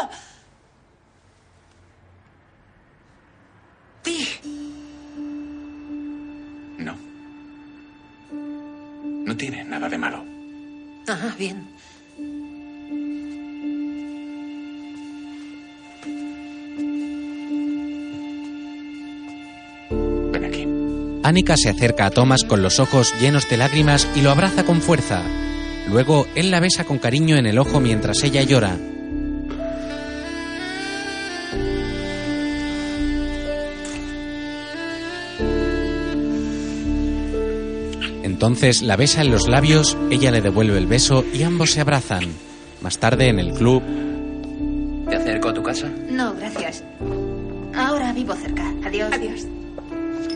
[4.05, 4.29] Di.
[6.79, 6.97] No.
[8.31, 10.25] No tiene nada de malo.
[11.09, 11.73] Ah, bien.
[21.25, 24.83] Annika se acerca a Thomas con los ojos llenos de lágrimas y lo abraza con
[24.83, 25.23] fuerza.
[25.89, 28.77] Luego él la besa con cariño en el ojo mientras ella llora.
[38.23, 42.25] Entonces la besa en los labios, ella le devuelve el beso y ambos se abrazan.
[42.81, 43.83] Más tarde en el club,
[45.13, 45.91] ¿Te acerco a tu casa?
[46.09, 46.83] No, gracias.
[47.75, 48.65] Ahora vivo cerca.
[48.83, 49.13] Adiós.
[49.13, 49.47] Adiós.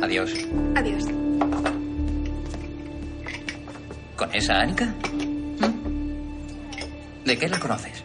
[0.03, 0.35] Adiós.
[0.75, 1.05] Adiós.
[4.17, 4.93] ¿Con esa Annika?
[7.27, 8.05] ¿De qué la conoces?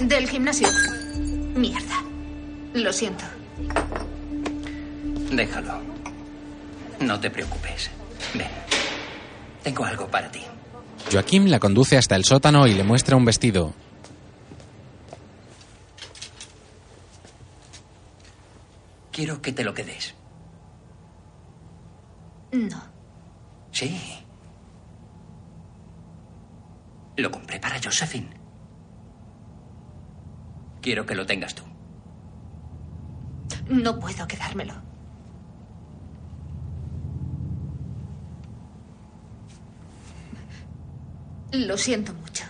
[0.00, 0.68] Del gimnasio.
[1.56, 2.04] Mierda.
[2.72, 3.24] Lo siento.
[5.32, 5.80] Déjalo.
[7.00, 7.90] No te preocupes.
[8.32, 8.46] Ven.
[9.64, 10.42] Tengo algo para ti.
[11.10, 13.74] Joaquín la conduce hasta el sótano y le muestra un vestido.
[19.10, 20.14] Quiero que te lo quedes.
[22.52, 22.80] No.
[23.72, 24.00] Sí.
[27.16, 28.39] Lo compré para Josephine.
[30.80, 31.62] Quiero que lo tengas tú.
[33.68, 34.74] No puedo quedármelo.
[41.52, 42.44] Lo siento mucho.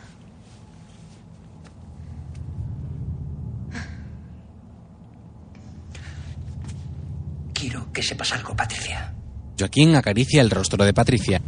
[7.54, 9.14] Quiero que sepas algo, Patricia.
[9.58, 11.40] Joaquín acaricia el rostro de Patricia.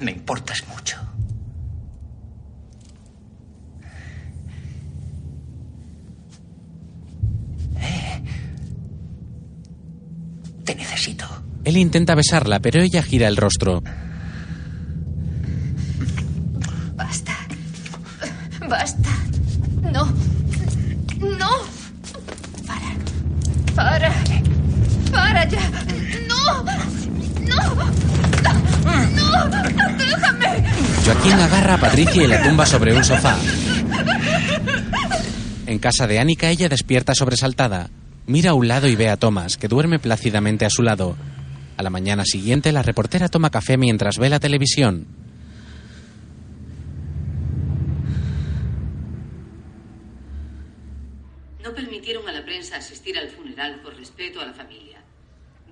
[0.00, 0.96] Me importas mucho.
[7.76, 8.22] Eh.
[10.64, 11.26] Te necesito.
[11.70, 13.80] Él intenta besarla, pero ella gira el rostro.
[16.96, 17.32] Basta.
[18.68, 19.08] Basta.
[19.92, 20.04] No.
[21.20, 21.50] No.
[22.66, 22.90] Para.
[23.76, 24.12] Para.
[25.12, 25.60] Para ya.
[26.26, 26.64] No.
[27.46, 27.74] No.
[29.14, 29.46] No.
[29.96, 30.64] Déjame.
[31.04, 33.36] Joaquín agarra a Patricia y la tumba sobre un sofá.
[35.68, 37.90] En casa de Annika, ella despierta sobresaltada.
[38.26, 41.14] Mira a un lado y ve a Thomas, que duerme plácidamente a su lado.
[41.80, 45.06] A la mañana siguiente, la reportera toma café mientras ve la televisión.
[51.64, 54.98] No permitieron a la prensa asistir al funeral por respeto a la familia.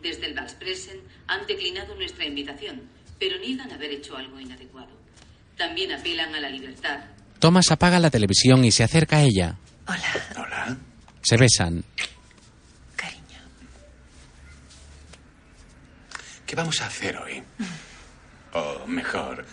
[0.00, 0.96] Desde el Valspresen
[1.26, 2.84] han declinado nuestra invitación,
[3.18, 4.96] pero niegan haber hecho algo inadecuado.
[5.58, 7.00] También apelan a la libertad.
[7.38, 9.58] Thomas apaga la televisión y se acerca a ella.
[9.86, 10.24] Hola.
[10.38, 10.78] Hola.
[11.20, 11.84] Se besan.
[16.48, 17.42] ¿Qué vamos a hacer hoy?
[18.54, 19.44] O mejor,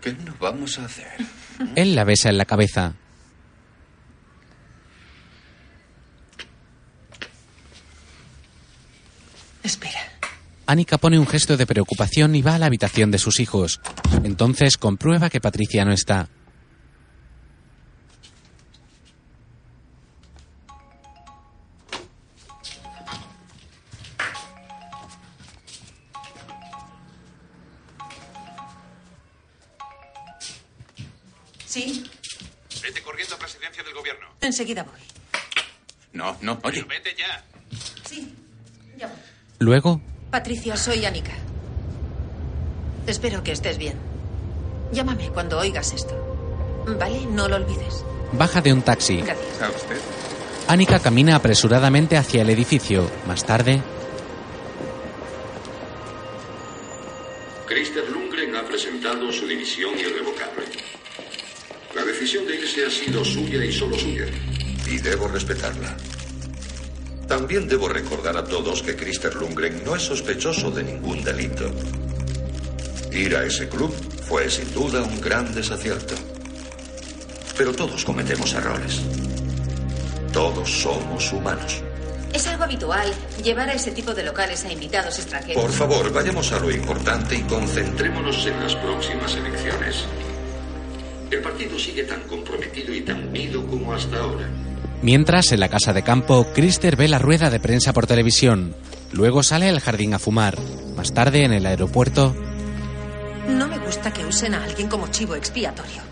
[0.00, 1.12] ¿qué no vamos a hacer?
[1.76, 2.94] Él la besa en la cabeza.
[9.62, 10.00] Espera.
[10.64, 13.82] Annika pone un gesto de preocupación y va a la habitación de sus hijos.
[14.24, 16.30] Entonces comprueba que Patricia no está.
[34.40, 35.00] Enseguida voy.
[36.12, 36.82] No, no, oye.
[36.84, 37.44] Vete ya.
[38.08, 38.34] Sí.
[38.96, 39.16] Ya voy.
[39.58, 41.32] Luego, Patricia, soy Anika.
[43.06, 43.96] Espero que estés bien.
[44.92, 46.14] Llámame cuando oigas esto.
[46.98, 47.26] ¿Vale?
[47.26, 48.04] No lo olvides.
[48.32, 49.18] baja de un taxi.
[49.20, 49.62] Gracias.
[49.62, 50.00] ¿A usted?
[50.68, 53.10] Annika camina apresuradamente hacia el edificio.
[53.26, 53.82] Más tarde,
[57.66, 60.64] Christer Lundgren ha presentado su dimisión irrevocable.
[61.98, 64.26] La decisión de irse ha sido suya y solo suya.
[64.86, 65.96] Y debo respetarla.
[67.26, 71.68] También debo recordar a todos que Christer Lundgren no es sospechoso de ningún delito.
[73.10, 73.92] Ir a ese club
[74.28, 76.14] fue sin duda un gran desacierto.
[77.56, 79.00] Pero todos cometemos errores.
[80.32, 81.82] Todos somos humanos.
[82.32, 85.60] Es algo habitual llevar a ese tipo de locales a invitados extranjeros.
[85.60, 90.04] Por favor, vayamos a lo importante y concentrémonos en las próximas elecciones.
[91.30, 94.48] El partido sigue tan comprometido y tan unido como hasta ahora.
[95.02, 98.74] mientras en la casa de campo, Krister ve la rueda de prensa por televisión.
[99.12, 100.58] Luego sale al jardín a fumar.
[100.96, 102.34] Más tarde, en el aeropuerto,
[103.48, 106.02] No me gusta que usen a alguien como chivo expiatorio.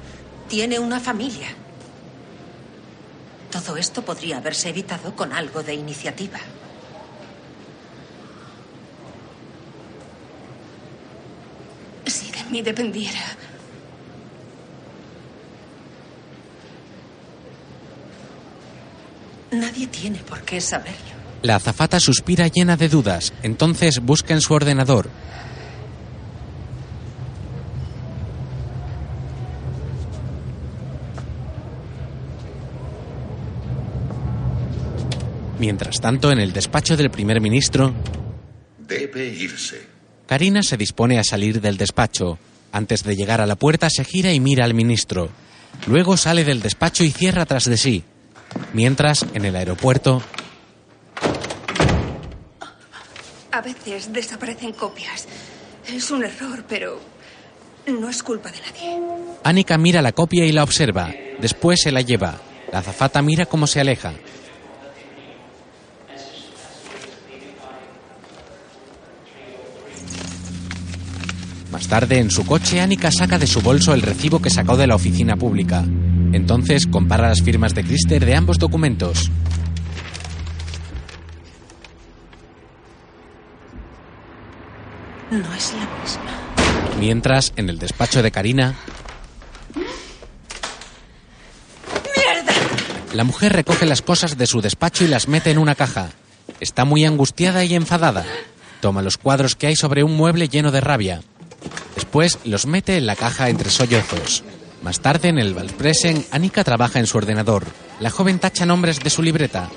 [0.49, 1.49] Tiene una familia.
[3.51, 6.39] Todo esto podría haberse evitado con algo de iniciativa.
[12.07, 13.21] Si de mí dependiera.
[19.51, 21.16] Nadie tiene por qué saberlo.
[21.42, 23.32] la azafata suspira llena de dudas.
[23.42, 25.09] Entonces busca en su ordenador.
[35.59, 37.94] Mientras tanto, en el despacho del primer ministro,
[38.86, 39.80] Debe irse.
[40.26, 42.38] Karina se dispone a salir del despacho.
[42.72, 45.30] Antes de llegar a la puerta se gira y mira al ministro.
[45.86, 48.05] Luego sale del despacho y cierra tras de sí.
[48.73, 50.23] Mientras, en el aeropuerto,
[53.53, 55.27] A veces desaparecen copias.
[55.89, 57.01] Es un error, pero
[57.87, 59.01] no es culpa de nadie.
[59.45, 61.11] Annika mira la copia y la observa.
[61.41, 62.39] Después se la lleva.
[62.71, 64.13] La azafata mira cómo se aleja.
[71.77, 74.87] Más tarde, en su coche, Annika saca de su bolso el recibo que sacó de
[74.87, 75.85] la oficina pública.
[76.33, 79.31] Entonces compara las firmas de Krister de ambos documentos.
[85.31, 86.97] No es la misma.
[86.99, 88.74] Mientras, en el despacho de Karina,
[93.12, 96.09] La mujer recoge las cosas de su despacho y las mete en una caja.
[96.59, 98.24] Está muy angustiada y enfadada.
[98.81, 101.20] Toma los cuadros que hay sobre un mueble lleno de rabia.
[101.95, 104.45] Después los mete en la caja entre sollozos.
[104.83, 107.64] Más tarde, en el Valpresen, Annika trabaja en su ordenador.
[108.01, 109.69] La joven tacha nombres de su libreta.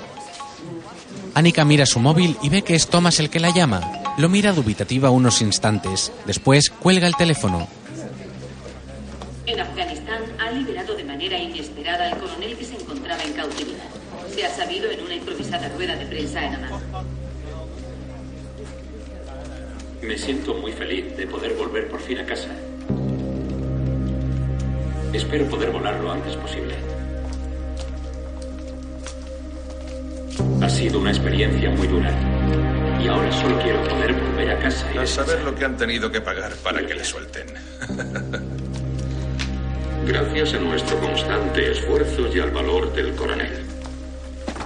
[1.34, 3.80] Annika mira su móvil y ve que es Thomas el que la llama.
[4.18, 6.12] Lo mira dubitativa unos instantes.
[6.26, 7.68] Después cuelga el teléfono.
[9.46, 13.88] En Afganistán ha liberado de manera inesperada al coronel que se encontraba en cautividad.
[14.34, 17.19] Se ha sabido en una improvisada rueda de prensa en Amman.
[20.02, 22.48] Me siento muy feliz de poder volver por fin a casa.
[25.12, 26.74] Espero poder volar lo antes posible.
[30.62, 32.10] Ha sido una experiencia muy dura.
[33.02, 36.10] Y ahora solo quiero poder volver a casa y A saber lo que han tenido
[36.10, 37.46] que pagar para que le suelten.
[40.06, 43.64] Gracias a nuestro constante esfuerzo y al valor del coronel.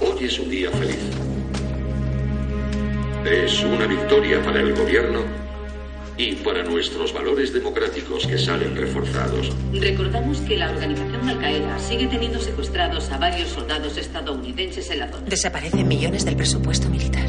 [0.01, 1.34] Hoy es un día feliz.
[3.25, 5.21] Es una victoria para el gobierno
[6.17, 9.51] y para nuestros valores democráticos que salen reforzados.
[9.73, 15.27] Recordamos que la organización Al-Qaeda sigue teniendo secuestrados a varios soldados estadounidenses en la zona.
[15.27, 17.27] Desaparecen millones del presupuesto militar.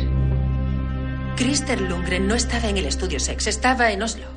[1.37, 4.27] Christer Lundgren no estaba en el estudio Sex, estaba en Oslo.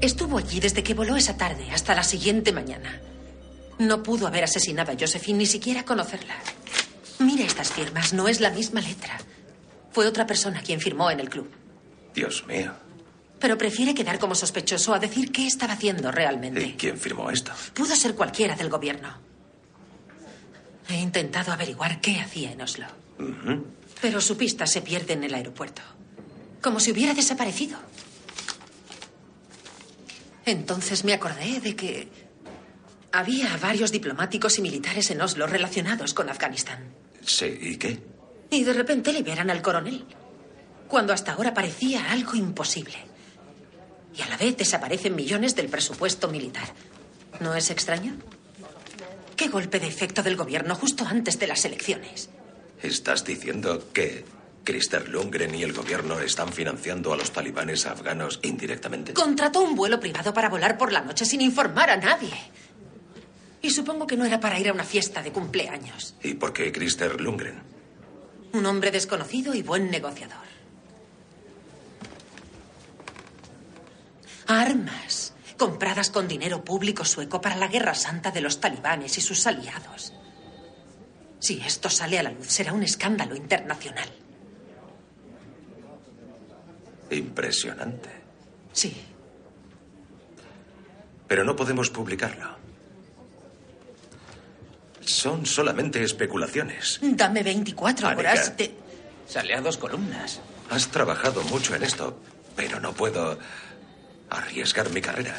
[0.00, 3.00] Estuvo allí desde que voló esa tarde hasta la siguiente mañana.
[3.78, 6.34] No pudo haber asesinado a Josephine ni siquiera conocerla.
[7.20, 9.18] Mira estas firmas, no es la misma letra.
[9.94, 11.48] Fue otra persona quien firmó en el club.
[12.12, 12.72] Dios mío.
[13.38, 16.60] Pero prefiere quedar como sospechoso a decir qué estaba haciendo realmente.
[16.62, 17.52] ¿Y quién firmó esto?
[17.72, 19.16] Pudo ser cualquiera del gobierno.
[20.88, 22.86] He intentado averiguar qué hacía en Oslo.
[24.00, 25.82] Pero su pista se pierde en el aeropuerto.
[26.60, 27.78] Como si hubiera desaparecido.
[30.44, 32.08] Entonces me acordé de que
[33.12, 36.92] había varios diplomáticos y militares en Oslo relacionados con Afganistán.
[37.24, 38.13] Sí, ¿y qué?
[38.50, 40.04] Y de repente liberan al coronel.
[40.88, 42.96] Cuando hasta ahora parecía algo imposible.
[44.16, 46.68] Y a la vez desaparecen millones del presupuesto militar.
[47.40, 48.16] ¿No es extraño?
[49.36, 52.30] ¿Qué golpe de efecto del gobierno justo antes de las elecciones?
[52.80, 54.24] ¿Estás diciendo que
[54.62, 59.14] Christer Lundgren y el gobierno están financiando a los talibanes afganos indirectamente?
[59.14, 62.34] Contrató un vuelo privado para volar por la noche sin informar a nadie.
[63.62, 66.14] Y supongo que no era para ir a una fiesta de cumpleaños.
[66.22, 67.73] ¿Y por qué Christer Lundgren?
[68.54, 70.46] Un hombre desconocido y buen negociador.
[74.46, 79.46] Armas compradas con dinero público sueco para la guerra santa de los talibanes y sus
[79.48, 80.12] aliados.
[81.40, 84.08] Si esto sale a la luz, será un escándalo internacional.
[87.10, 88.10] Impresionante.
[88.72, 88.96] Sí.
[91.26, 92.63] Pero no podemos publicarlo.
[95.04, 96.98] Son solamente especulaciones.
[97.02, 98.20] Dame 24 Anika.
[98.20, 98.74] horas de...
[99.26, 100.40] Sale a dos columnas.
[100.70, 102.18] Has trabajado mucho en esto,
[102.56, 103.38] pero no puedo
[104.30, 105.36] arriesgar mi carrera.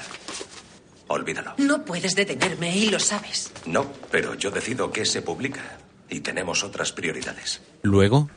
[1.07, 1.53] Olvídalo.
[1.57, 3.51] No puedes detenerme y lo sabes.
[3.65, 5.61] No, pero yo decido qué se publica.
[6.09, 7.61] Y tenemos otras prioridades.
[7.81, 8.29] Luego,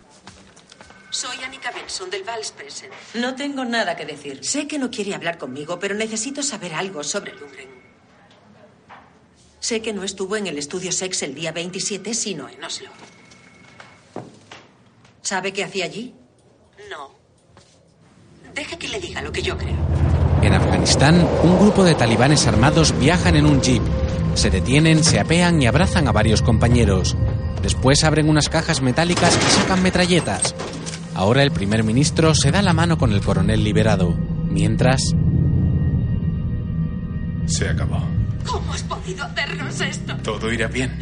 [1.10, 2.90] Soy Annika Benson del Valspresen.
[3.14, 4.44] No tengo nada que decir.
[4.44, 7.77] Sé que no quiere hablar conmigo, pero necesito saber algo sobre Lundgren.
[9.60, 12.90] Sé que no estuvo en el estudio Sex el día 27, sino en Oslo.
[15.22, 16.14] ¿Sabe qué hacía allí?
[16.90, 17.10] No.
[18.54, 19.76] Deje que le diga lo que yo creo.
[20.42, 23.82] en Afganistán, un grupo de talibanes armados viajan en un jeep.
[24.34, 27.16] Se detienen, se apean y abrazan a varios compañeros.
[27.62, 30.54] Después abren unas cajas metálicas y sacan metralletas.
[31.14, 34.14] Ahora el primer ministro se da la mano con el coronel liberado.
[34.48, 35.02] Mientras,
[37.46, 38.00] Se acabó.
[38.48, 40.16] ¿Cómo has podido hacernos esto?
[40.22, 40.98] Todo irá bien.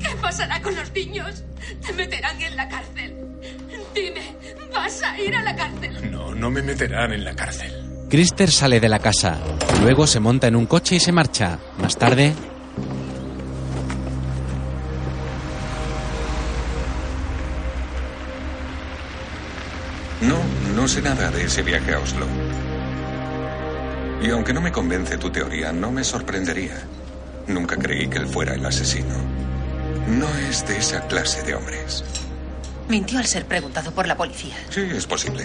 [0.00, 1.44] ¿Qué pasará con los niños?
[1.86, 3.14] Te meterán en la cárcel.
[3.94, 4.36] Dime,
[4.72, 6.10] ¿vas a ir a la cárcel?
[6.10, 8.06] No, no me meterán en la cárcel.
[8.08, 9.38] Christer sale de la casa.
[9.82, 11.58] Luego se monta en un coche y se marcha.
[11.78, 12.34] Más tarde,
[20.20, 20.38] No,
[20.74, 22.26] no sé nada de ese viaje a Oslo.
[24.24, 26.82] Y aunque no me convence tu teoría, no me sorprendería.
[27.46, 29.14] Nunca creí que él fuera el asesino.
[30.08, 32.02] No es de esa clase de hombres.
[32.88, 34.56] Mintió al ser preguntado por la policía.
[34.70, 35.44] Sí, es posible.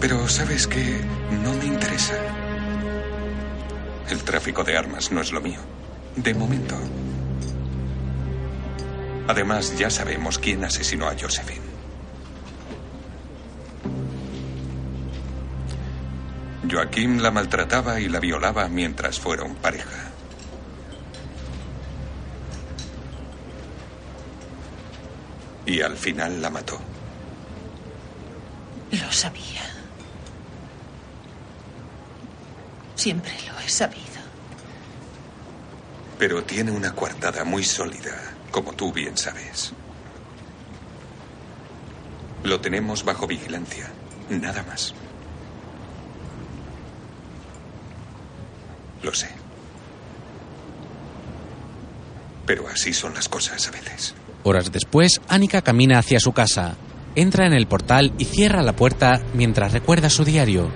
[0.00, 1.00] Pero sabes que
[1.42, 2.14] no me interesa.
[4.08, 5.58] El tráfico de armas no es lo mío.
[6.14, 6.76] De momento.
[9.26, 11.71] Además, ya sabemos quién asesinó a Josephine.
[16.72, 20.10] Joaquín la maltrataba y la violaba mientras fueron pareja.
[25.66, 26.80] Y al final la mató.
[28.90, 29.62] Lo sabía.
[32.94, 34.02] Siempre lo he sabido.
[36.18, 39.74] Pero tiene una coartada muy sólida, como tú bien sabes.
[42.44, 43.90] Lo tenemos bajo vigilancia.
[44.30, 44.94] Nada más.
[49.02, 49.28] Lo sé.
[52.46, 54.14] Pero así son las cosas a veces.
[54.42, 56.76] Horas después, Annika camina hacia su casa.
[57.14, 60.70] Entra en el portal y cierra la puerta mientras recuerda su diario.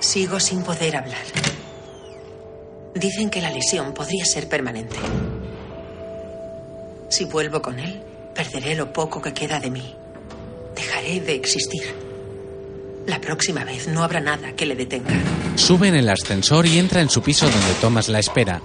[0.00, 1.22] Sigo sin poder hablar.
[2.94, 4.96] Dicen que la lesión podría ser permanente.
[7.08, 8.02] Si vuelvo con él,
[8.34, 9.94] perderé lo poco que queda de mí.
[10.74, 12.09] Dejaré de existir.
[13.06, 15.14] La próxima vez no habrá nada que le detenga.
[15.56, 18.60] Sube en el ascensor y entra en su piso donde Thomas la espera.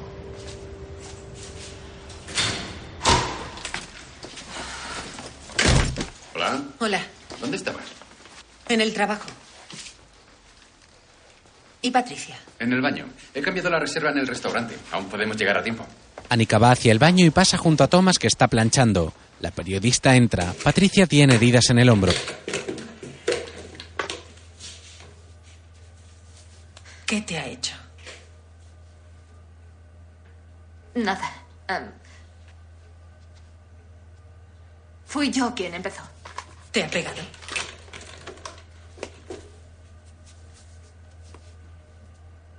[6.33, 6.61] Hola.
[6.79, 7.01] Hola,
[7.39, 7.83] ¿Dónde estabas?
[8.69, 9.25] en el trabajo.
[11.81, 12.35] ¿Y Patricia?
[12.59, 13.05] En el baño.
[13.33, 14.75] He cambiado la reserva en el restaurante.
[14.91, 15.85] Aún podemos llegar a tiempo.
[16.29, 19.13] Annika va hacia el baño y pasa junto a Thomas que está planchando.
[19.39, 20.53] La periodista entra.
[20.63, 22.11] Patricia tiene heridas en el hombro.
[27.05, 27.75] ¿Qué te ha hecho?
[30.95, 31.29] Nada.
[31.67, 31.91] Em,
[35.05, 36.01] fui yo quien empezó.
[36.71, 37.21] ¿Te ha pegado?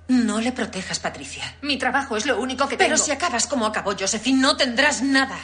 [0.07, 1.57] No le protejas, Patricia.
[1.61, 3.05] Mi trabajo es lo único que Pero tengo.
[3.05, 5.37] si acabas como acabó Josephine, no tendrás nada.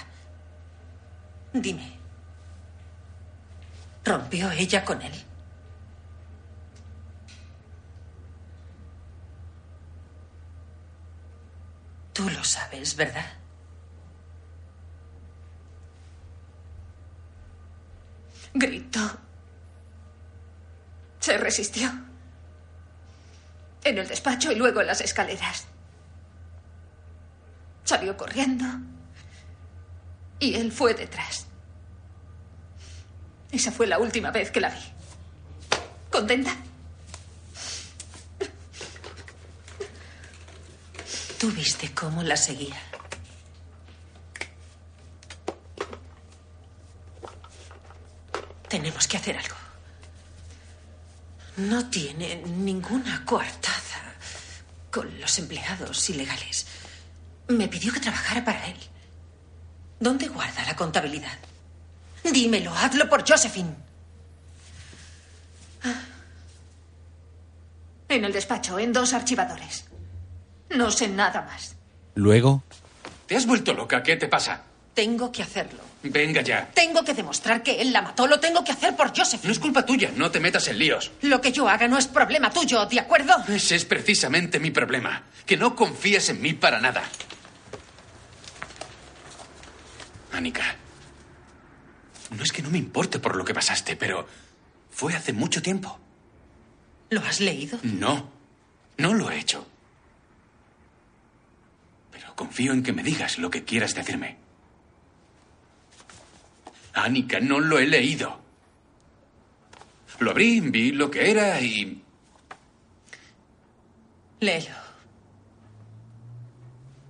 [1.51, 1.97] Dime.
[4.05, 5.13] ¿Rompió ella con él?
[12.23, 13.25] Tú lo sabes, ¿verdad?
[18.53, 19.17] Gritó.
[21.19, 21.91] Se resistió.
[23.83, 25.65] En el despacho y luego en las escaleras.
[27.83, 28.63] Salió corriendo.
[30.39, 31.47] Y él fue detrás.
[33.51, 34.93] Esa fue la última vez que la vi.
[36.09, 36.55] ¿Contenta?
[41.43, 42.79] Tú viste cómo la seguía.
[48.69, 49.55] Tenemos que hacer algo.
[51.57, 54.15] No tiene ninguna coartada
[54.89, 56.65] con los empleados ilegales.
[57.49, 58.79] Me pidió que trabajara para él.
[59.99, 61.37] ¿Dónde guarda la contabilidad?
[62.23, 63.75] Dímelo, hazlo por Josephine.
[68.07, 69.89] En el despacho, en dos archivadores.
[70.75, 71.75] No sé nada más.
[72.15, 72.63] Luego,
[73.27, 74.03] ¿Te has vuelto loca?
[74.03, 74.61] ¿Qué te pasa?
[74.93, 75.79] Tengo que hacerlo.
[76.03, 76.69] Venga ya.
[76.73, 78.27] Tengo que demostrar que él la mató.
[78.27, 79.47] Lo tengo que hacer por Josephine.
[79.47, 80.11] No es culpa tuya.
[80.15, 81.11] No te metas en líos.
[81.21, 83.33] Lo que yo haga no es problema tuyo, ¿de acuerdo?
[83.47, 85.23] Ese es precisamente mi problema.
[85.45, 87.01] Que no confíes en mí para nada.
[90.33, 90.75] Anika.
[92.31, 94.27] No es que no me importe por lo que pasaste, pero
[94.91, 95.99] fue hace mucho tiempo.
[97.09, 97.79] ¿Lo has leído?
[97.83, 98.29] No,
[98.97, 99.65] no lo he hecho.
[102.35, 104.37] Confío en que me digas lo que quieras decirme.
[106.93, 108.39] Anika, no lo he leído.
[110.19, 112.01] Lo abrí, vi lo que era y...
[114.39, 114.75] Léelo.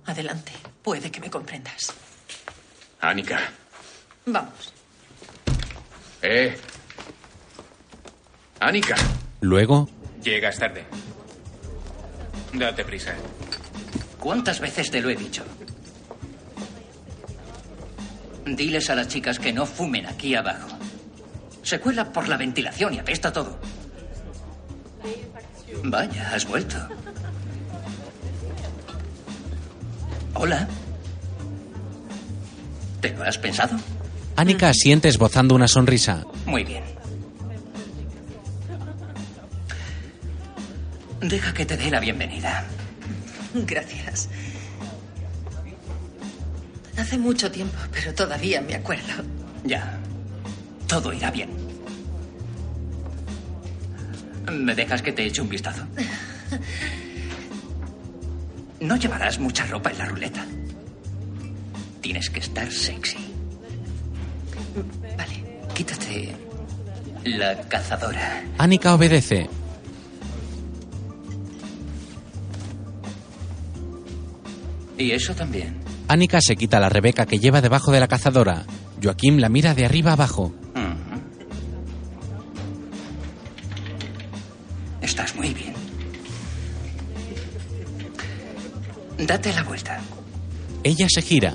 [0.06, 0.52] Adelante.
[0.82, 1.92] Puede que me comprendas.
[3.00, 3.38] Anika,
[4.26, 4.72] Vamos.
[6.22, 6.56] eh.
[8.60, 8.94] Anika,
[9.42, 9.88] luego,
[10.22, 10.86] Llegas tarde.
[12.54, 13.14] Date prisa.
[14.24, 15.44] ¿Cuántas veces te lo he dicho?
[18.46, 20.78] Diles a las chicas que no fumen aquí abajo.
[21.62, 23.58] Se cuela por la ventilación y apesta todo.
[25.82, 26.78] Vaya, has vuelto.
[30.32, 30.66] Hola.
[33.02, 33.76] ¿Te lo has pensado?
[34.36, 36.24] Annika asiente esbozando una sonrisa.
[36.46, 36.82] Muy bien.
[41.20, 42.66] Deja que te dé la bienvenida.
[43.66, 44.28] Gracias.
[46.96, 49.24] Hace mucho tiempo, pero todavía me acuerdo.
[49.64, 49.98] Ya.
[50.86, 51.50] Todo irá bien.
[54.52, 55.84] ¿Me dejas que te eche un vistazo?
[58.80, 60.44] No llevarás mucha ropa en la ruleta.
[62.02, 63.16] Tienes que estar sexy.
[65.16, 65.62] Vale.
[65.72, 66.36] Quítate
[67.24, 68.44] la cazadora.
[68.58, 69.48] Annika obedece.
[74.98, 75.76] Y eso también.
[76.08, 78.64] Annika se quita la Rebeca que lleva debajo de la cazadora.
[79.02, 80.54] Joaquín la mira de arriba abajo.
[85.00, 85.74] Estás muy bien.
[89.18, 90.00] Date la vuelta.
[90.82, 91.54] Ella se gira.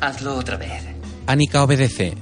[0.00, 0.82] Hazlo otra vez.
[1.26, 2.14] Annika obedece.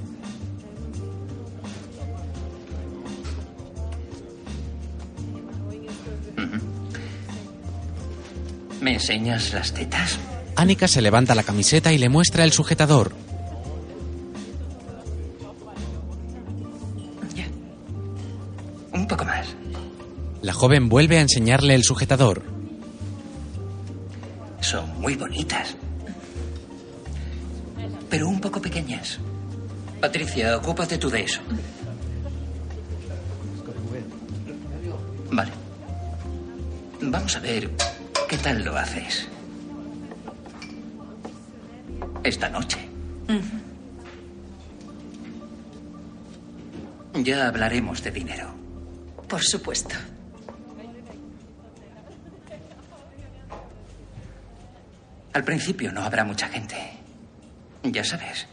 [8.91, 10.19] ¿Me enseñas las tetas?
[10.57, 13.15] Annika se levanta la camiseta y le muestra el sujetador.
[18.91, 19.47] Un poco más.
[20.41, 22.43] La joven vuelve a enseñarle el sujetador.
[24.59, 25.77] Son muy bonitas.
[28.09, 29.19] Pero un poco pequeñas.
[30.01, 31.39] Patricia, ocúpate tú de eso.
[35.31, 35.51] Vale.
[36.99, 37.71] Vamos a ver
[38.41, 39.27] tal lo haces.
[42.23, 42.79] Esta noche.
[47.13, 48.53] Ya hablaremos de dinero.
[49.27, 49.95] Por supuesto.
[55.33, 56.75] Al principio no habrá mucha gente.
[57.83, 58.47] Ya sabes.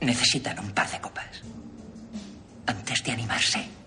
[0.00, 1.42] Necesitan un par de copas.
[2.66, 3.79] Antes de animarse.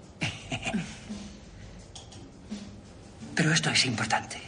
[3.36, 4.40] Pero esto es importante.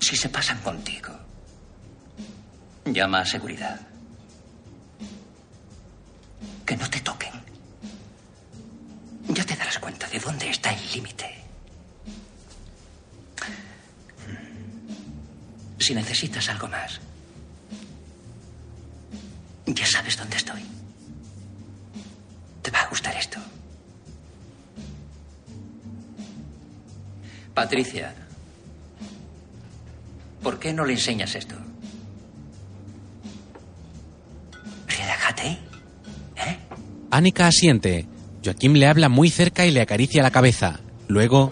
[0.00, 1.12] Si se pasan contigo,
[2.84, 3.80] llama a seguridad.
[6.64, 7.32] Que no te toquen.
[9.28, 11.34] Ya te darás cuenta de dónde está el límite.
[15.78, 17.00] Si necesitas algo más,
[19.66, 20.75] ya sabes dónde estoy.
[27.56, 28.14] Patricia,
[30.42, 31.54] ¿por qué no le enseñas esto?
[34.86, 35.58] Relájate.
[37.10, 38.06] Annika asiente.
[38.44, 40.80] Joaquín le habla muy cerca y le acaricia la cabeza.
[41.08, 41.50] Luego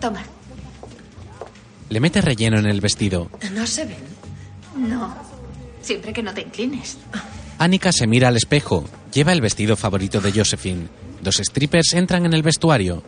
[0.00, 0.22] Toma.
[1.88, 3.28] le mete relleno en el vestido.
[3.54, 3.96] ¿No se ven?
[4.76, 5.16] No.
[5.82, 6.96] Siempre que no te inclines.
[7.58, 8.84] Annika se mira al espejo.
[9.12, 10.86] Lleva el vestido favorito de Josephine.
[11.22, 13.02] Dos strippers entran en el vestuario.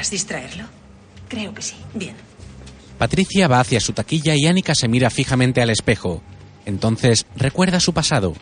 [0.00, 0.64] ¿Podrás distraerlo?
[1.28, 1.76] Creo que sí.
[1.92, 2.14] Bien.
[2.96, 6.22] Patricia va hacia su taquilla y Annika se mira fijamente al espejo.
[6.64, 8.32] Entonces recuerda su pasado.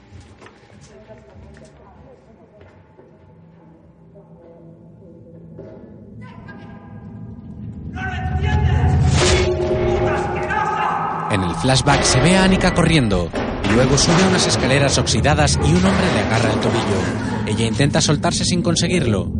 [11.32, 13.32] En el flashback se ve a Annika corriendo.
[13.74, 17.48] Luego sube unas escaleras oxidadas y un hombre le agarra el tobillo.
[17.48, 19.32] Ella intenta soltarse sin conseguirlo.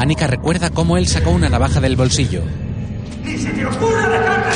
[0.00, 2.40] Annika recuerda cómo él sacó una navaja del bolsillo.
[3.22, 4.46] ¡Ni se te ocurra dejarme!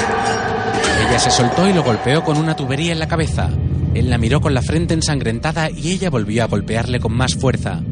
[1.07, 3.51] Ella se soltó y lo golpeó con una tubería en la cabeza.
[3.93, 7.83] Él la miró con la frente ensangrentada y ella volvió a golpearle con más fuerza.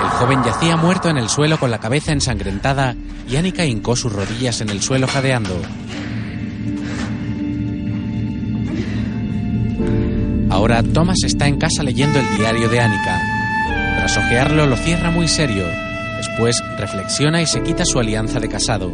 [0.00, 2.96] El joven yacía muerto en el suelo con la cabeza ensangrentada
[3.28, 5.60] y Annika hincó sus rodillas en el suelo jadeando.
[10.48, 13.25] Ahora Thomas está en casa leyendo el diario de Annika.
[14.06, 15.64] Tras ojearlo lo cierra muy serio.
[16.16, 18.92] Después reflexiona y se quita su alianza de casado.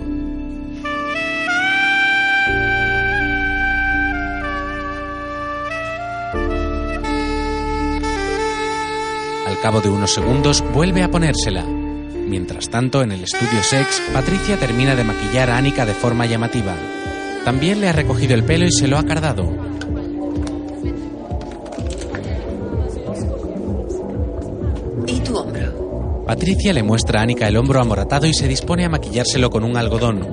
[9.47, 11.63] Al cabo de unos segundos vuelve a ponérsela.
[11.63, 16.75] Mientras tanto, en el estudio Sex, Patricia termina de maquillar a Annika de forma llamativa.
[17.45, 19.45] También le ha recogido el pelo y se lo ha cardado.
[26.43, 29.77] Patricia le muestra a Annika el hombro amoratado y se dispone a maquillárselo con un
[29.77, 30.27] algodón.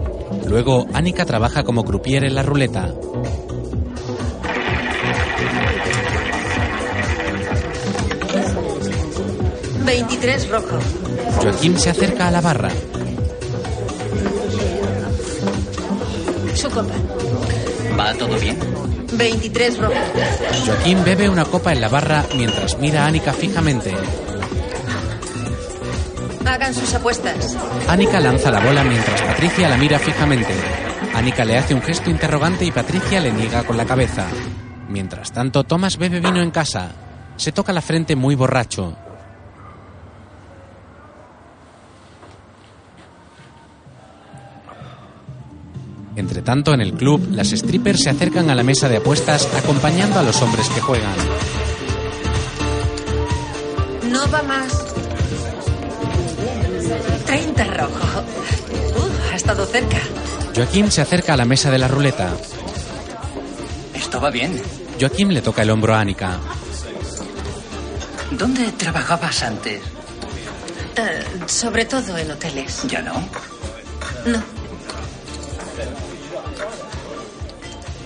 [0.48, 2.91] Luego, Annika trabaja como croupier en la ruleta.
[9.86, 10.80] Veintitrés rojo.
[11.44, 12.72] Joaquín se acerca a la barra.
[16.56, 16.95] Su copa.
[17.99, 18.57] ¿Va todo bien?
[19.14, 19.94] 23 rojo.
[20.65, 23.94] Joaquín bebe una copa en la barra mientras mira a Annika fijamente.
[26.50, 27.56] Hagan sus apuestas.
[27.88, 30.52] Annika lanza la bola mientras Patricia la mira fijamente.
[31.14, 34.26] Annika le hace un gesto interrogante y Patricia le niega con la cabeza.
[34.88, 36.92] Mientras tanto, Thomas bebe vino en casa.
[37.36, 38.98] Se toca la frente muy borracho.
[46.16, 50.20] Entre tanto, en el club, las strippers se acercan a la mesa de apuestas acompañando
[50.20, 51.16] a los hombres que juegan.
[54.12, 54.89] No va más.
[57.30, 58.23] 30 rojo.
[58.97, 59.99] Uh, ha estado cerca.
[60.56, 62.35] Joaquim se acerca a la mesa de la ruleta.
[63.93, 64.60] Esto va bien.
[64.99, 66.39] Joaquim le toca el hombro a Annika.
[68.31, 69.80] ¿Dónde trabajabas antes?
[70.95, 72.81] Eh, sobre todo en hoteles.
[72.88, 73.14] ¿Ya no?
[74.26, 74.41] No.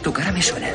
[0.03, 0.67] Tu cara me suena.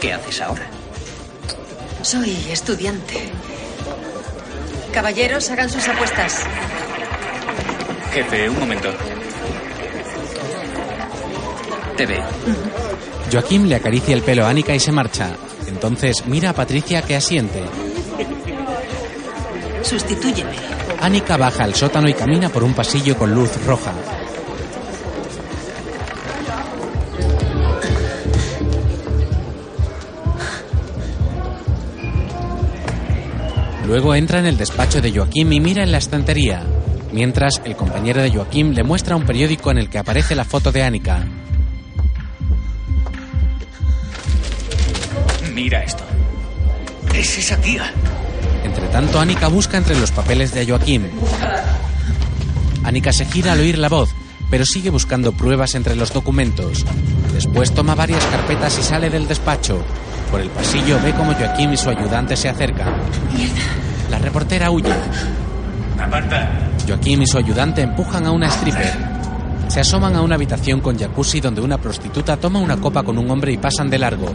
[0.00, 0.81] ¿Qué haces ahora?
[2.02, 3.30] Soy estudiante.
[4.92, 6.44] Caballeros, hagan sus apuestas.
[8.12, 8.88] Jefe, un momento.
[11.96, 12.24] Te veo.
[13.30, 15.36] Joaquim le acaricia el pelo a Annika y se marcha.
[15.68, 17.62] Entonces mira a Patricia que asiente.
[19.82, 20.56] Sustitúyeme.
[21.00, 23.92] Annika baja al sótano y camina por un pasillo con luz roja.
[33.92, 36.64] Luego entra en el despacho de Joaquim y mira en la estantería.
[37.12, 40.72] Mientras, el compañero de Joaquim le muestra un periódico en el que aparece la foto
[40.72, 41.26] de Annika.
[45.52, 46.02] Mira esto.
[47.14, 47.92] Es esa tía.
[48.64, 51.10] Entre tanto, Annika busca entre los papeles de Joaquim.
[52.84, 54.08] Annika se gira al oír la voz,
[54.50, 56.86] pero sigue buscando pruebas entre los documentos.
[57.34, 59.84] Después toma varias carpetas y sale del despacho.
[60.32, 62.88] Por el pasillo ve como Joaquim y su ayudante se acercan.
[64.10, 64.90] La reportera huye.
[66.00, 66.50] Aparta.
[66.88, 68.94] Joaquim y su ayudante empujan a una stripper.
[69.68, 73.30] Se asoman a una habitación con jacuzzi donde una prostituta toma una copa con un
[73.30, 74.32] hombre y pasan de largo.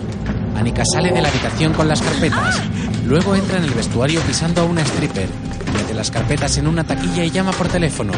[0.55, 2.61] Annika sale de la habitación con las carpetas.
[3.07, 5.29] Luego entra en el vestuario pisando a una stripper.
[5.73, 8.13] Mete las carpetas en una taquilla y llama por teléfono.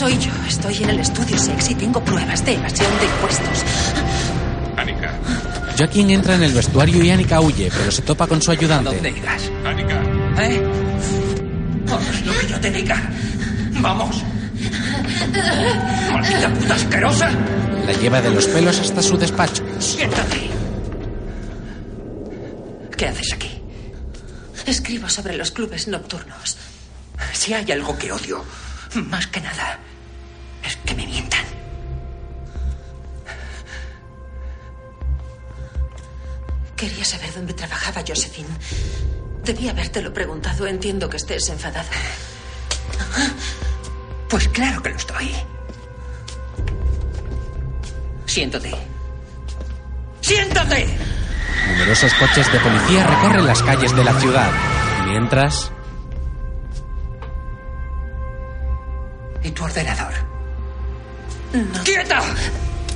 [0.00, 0.32] Soy yo.
[0.48, 3.64] Estoy en el estudio sex y tengo pruebas de evasión de impuestos.
[4.74, 5.12] Anika.
[5.76, 8.94] Joaquín entra en el vestuario y Annika huye, pero se topa con su ayudante.
[8.94, 9.50] ¿Dónde irás?
[9.62, 10.02] Anika.
[10.38, 10.66] ¿Eh?
[11.86, 13.10] Haz lo que yo te diga.
[13.72, 14.24] Vamos.
[16.14, 17.30] ¡Maldita puta asquerosa!
[17.86, 19.62] La lleva de los pelos hasta su despacho.
[19.80, 20.48] Siéntate.
[22.96, 23.62] ¿Qué haces aquí?
[24.64, 26.56] Escribo sobre los clubes nocturnos.
[27.34, 28.42] Si hay algo que odio,
[28.94, 29.78] más que nada,
[30.64, 31.44] es que me mientan.
[36.76, 38.48] Quería saber dónde trabajaba Josephine.
[39.44, 40.66] Debía habértelo preguntado.
[40.66, 41.88] Entiendo que estés enfadado.
[44.28, 45.34] Pues claro que lo estoy.
[48.26, 48.72] Siéntate.
[50.20, 50.86] ¡Siéntate!
[51.68, 54.50] Numerosos coches de policía recorren las calles de la ciudad.
[55.06, 55.72] Mientras,
[59.42, 60.29] ¿Y tu ordenador?
[61.84, 62.20] ¡Quieta!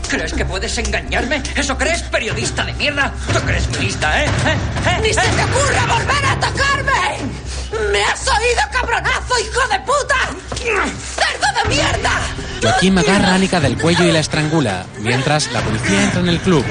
[0.09, 1.43] ¿Crees que puedes engañarme?
[1.57, 3.13] ¿Eso crees, periodista de mierda?
[3.33, 4.27] ¿Tú crees lista, eh?
[4.27, 4.57] ¿Eh?
[4.87, 4.99] ¿Eh?
[5.03, 5.31] ¡Ni se ¿Eh?
[5.35, 7.91] te ocurra volver a tocarme!
[7.91, 10.15] ¿Me has oído, cabronazo, hijo de puta?
[10.57, 12.21] ¡Cerdo de mierda!
[12.63, 14.87] Joaquim agarra a Annika del cuello y la estrangula.
[15.01, 16.65] Mientras, la policía entra en el club.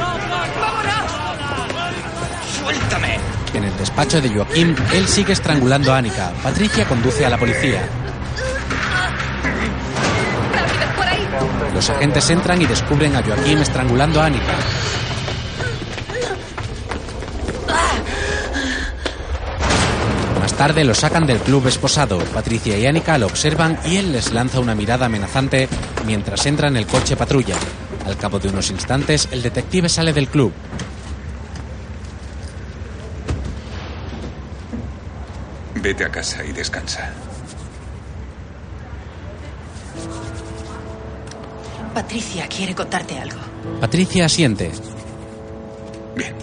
[2.60, 3.20] ¡Suéltame!
[3.54, 6.32] En el despacho de Joaquim, él sigue estrangulando a Annika.
[6.42, 7.82] Patricia conduce a la policía.
[11.84, 14.54] Los agentes entran y descubren a Joaquim estrangulando a Annika.
[20.40, 22.20] Más tarde lo sacan del club esposado.
[22.20, 25.68] Patricia y Annika lo observan y él les lanza una mirada amenazante
[26.06, 27.58] mientras entra en el coche patrulla.
[28.06, 30.54] Al cabo de unos instantes, el detective sale del club.
[35.82, 37.12] Vete a casa y descansa.
[41.94, 43.38] Patricia quiere contarte algo.
[43.80, 44.72] Patricia asiente.
[46.16, 46.36] Bien.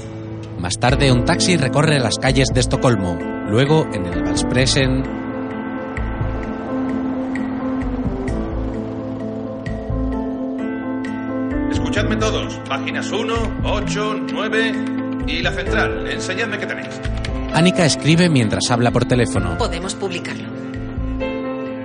[0.58, 3.18] Más tarde, un taxi recorre las calles de Estocolmo.
[3.48, 5.02] Luego, en el Valspresen,
[11.70, 12.54] Escuchadme todos.
[12.68, 14.72] Páginas 1, 8, 9
[15.26, 16.06] y la central.
[16.08, 17.00] Enseñadme qué tenéis.
[17.52, 19.58] Annika escribe mientras habla por teléfono.
[19.58, 20.48] Podemos publicarlo.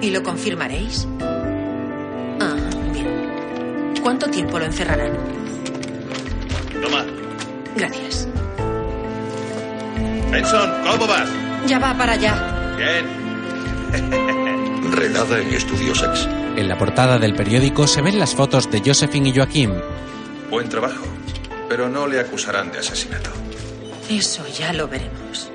[0.01, 1.07] ¿Y lo confirmaréis?
[4.05, 5.17] ¿Cuánto tiempo lo encerrarán?
[6.79, 7.03] Toma.
[7.75, 8.27] Gracias.
[10.29, 11.27] Benson, ¿cómo vas?
[11.65, 12.75] Ya va para allá.
[12.77, 13.03] Bien.
[14.91, 16.29] Redada en Estudio Sex.
[16.55, 19.73] En la portada del periódico se ven las fotos de Josephine y Joaquim.
[20.51, 21.07] Buen trabajo.
[21.67, 23.31] Pero no le acusarán de asesinato.
[24.07, 25.49] Eso ya lo veremos.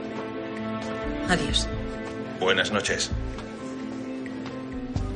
[1.29, 1.69] Adiós.
[2.41, 3.13] Buenas noches.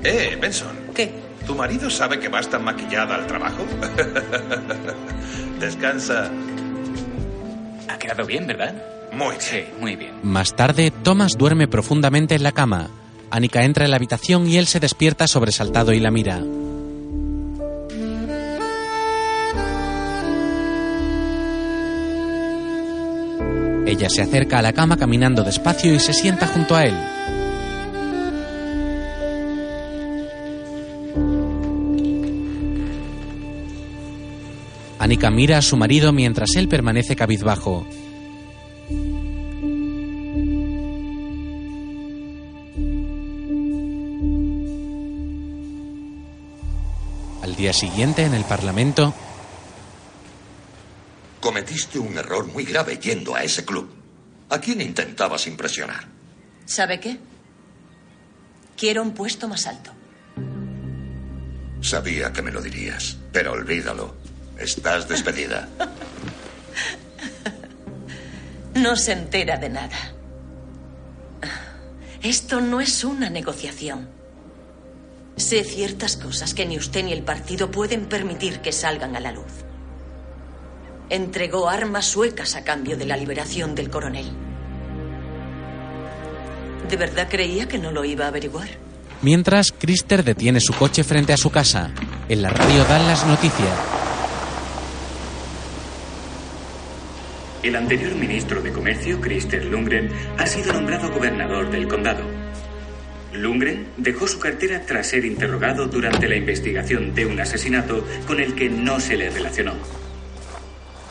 [0.04, 0.76] Eh, Benson.
[0.94, 1.33] ¿Qué?
[1.46, 3.64] ¿Tu marido sabe que vas tan maquillada al trabajo?
[5.60, 6.30] Descansa.
[7.88, 8.74] Ha quedado bien, ¿verdad?
[9.12, 9.40] Muy bien.
[9.40, 10.12] Sí, muy bien.
[10.22, 12.88] Más tarde, Thomas duerme profundamente en la cama.
[13.30, 16.40] Annika entra en la habitación y él se despierta sobresaltado y la mira.
[23.86, 27.13] Ella se acerca a la cama caminando despacio y se sienta junto a él.
[35.14, 37.86] Annika mira a su marido mientras él permanece cabizbajo.
[47.42, 49.14] Al día siguiente, en el Parlamento,
[51.38, 53.88] Cometiste un error muy grave yendo a ese club.
[54.50, 56.08] ¿A quién intentabas impresionar?
[56.64, 57.20] ¿Sabe qué?
[58.76, 59.92] Quiero un puesto más alto.
[61.82, 64.23] Sabía que me lo dirías, pero olvídalo.
[64.58, 65.68] Estás despedida.
[68.74, 69.96] No se entera de nada.
[72.22, 74.08] Esto no es una negociación.
[75.36, 79.32] Sé ciertas cosas que ni usted ni el partido pueden permitir que salgan a la
[79.32, 79.64] luz.
[81.10, 84.30] Entregó armas suecas a cambio de la liberación del coronel.
[86.88, 88.68] ¿De verdad creía que no lo iba a averiguar?
[89.24, 91.90] mientras Krister detiene su coche frente a su casa.
[92.28, 94.03] En la radio dan las noticias.
[97.64, 102.22] El anterior ministro de Comercio, Christer Lundgren, ha sido nombrado gobernador del condado.
[103.32, 108.54] Lundgren dejó su cartera tras ser interrogado durante la investigación de un asesinato con el
[108.54, 109.72] que no se le relacionó.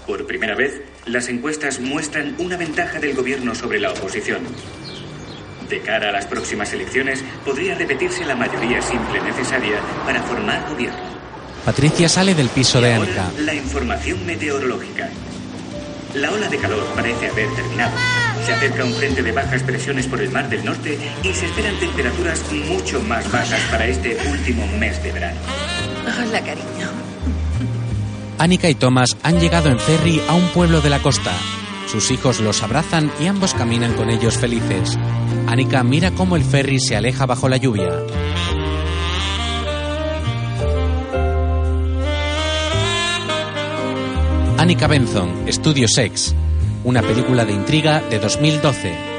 [0.06, 4.44] Por primera vez, las encuestas muestran una ventaja del gobierno sobre la oposición.
[5.68, 11.02] De cara a las próximas elecciones, podría repetirse la mayoría simple necesaria para formar gobierno.
[11.66, 13.32] Patricia sale del piso de Annika.
[13.40, 15.10] La información meteorológica.
[16.16, 17.92] La ola de calor parece haber terminado.
[18.46, 21.76] Se acerca un frente de bajas presiones por el Mar del Norte y se esperan
[21.80, 25.40] temperaturas mucho más bajas para este último mes de verano.
[26.04, 26.90] Hola, cariño.
[28.38, 31.32] Annika y Thomas han llegado en ferry a un pueblo de la costa.
[31.88, 34.98] Sus hijos los abrazan y ambos caminan con ellos felices.
[35.48, 37.92] Annika mira cómo el ferry se aleja bajo la lluvia.
[44.64, 46.34] Annika Benson, Estudio Sex,
[46.86, 49.13] una película de intriga de 2012.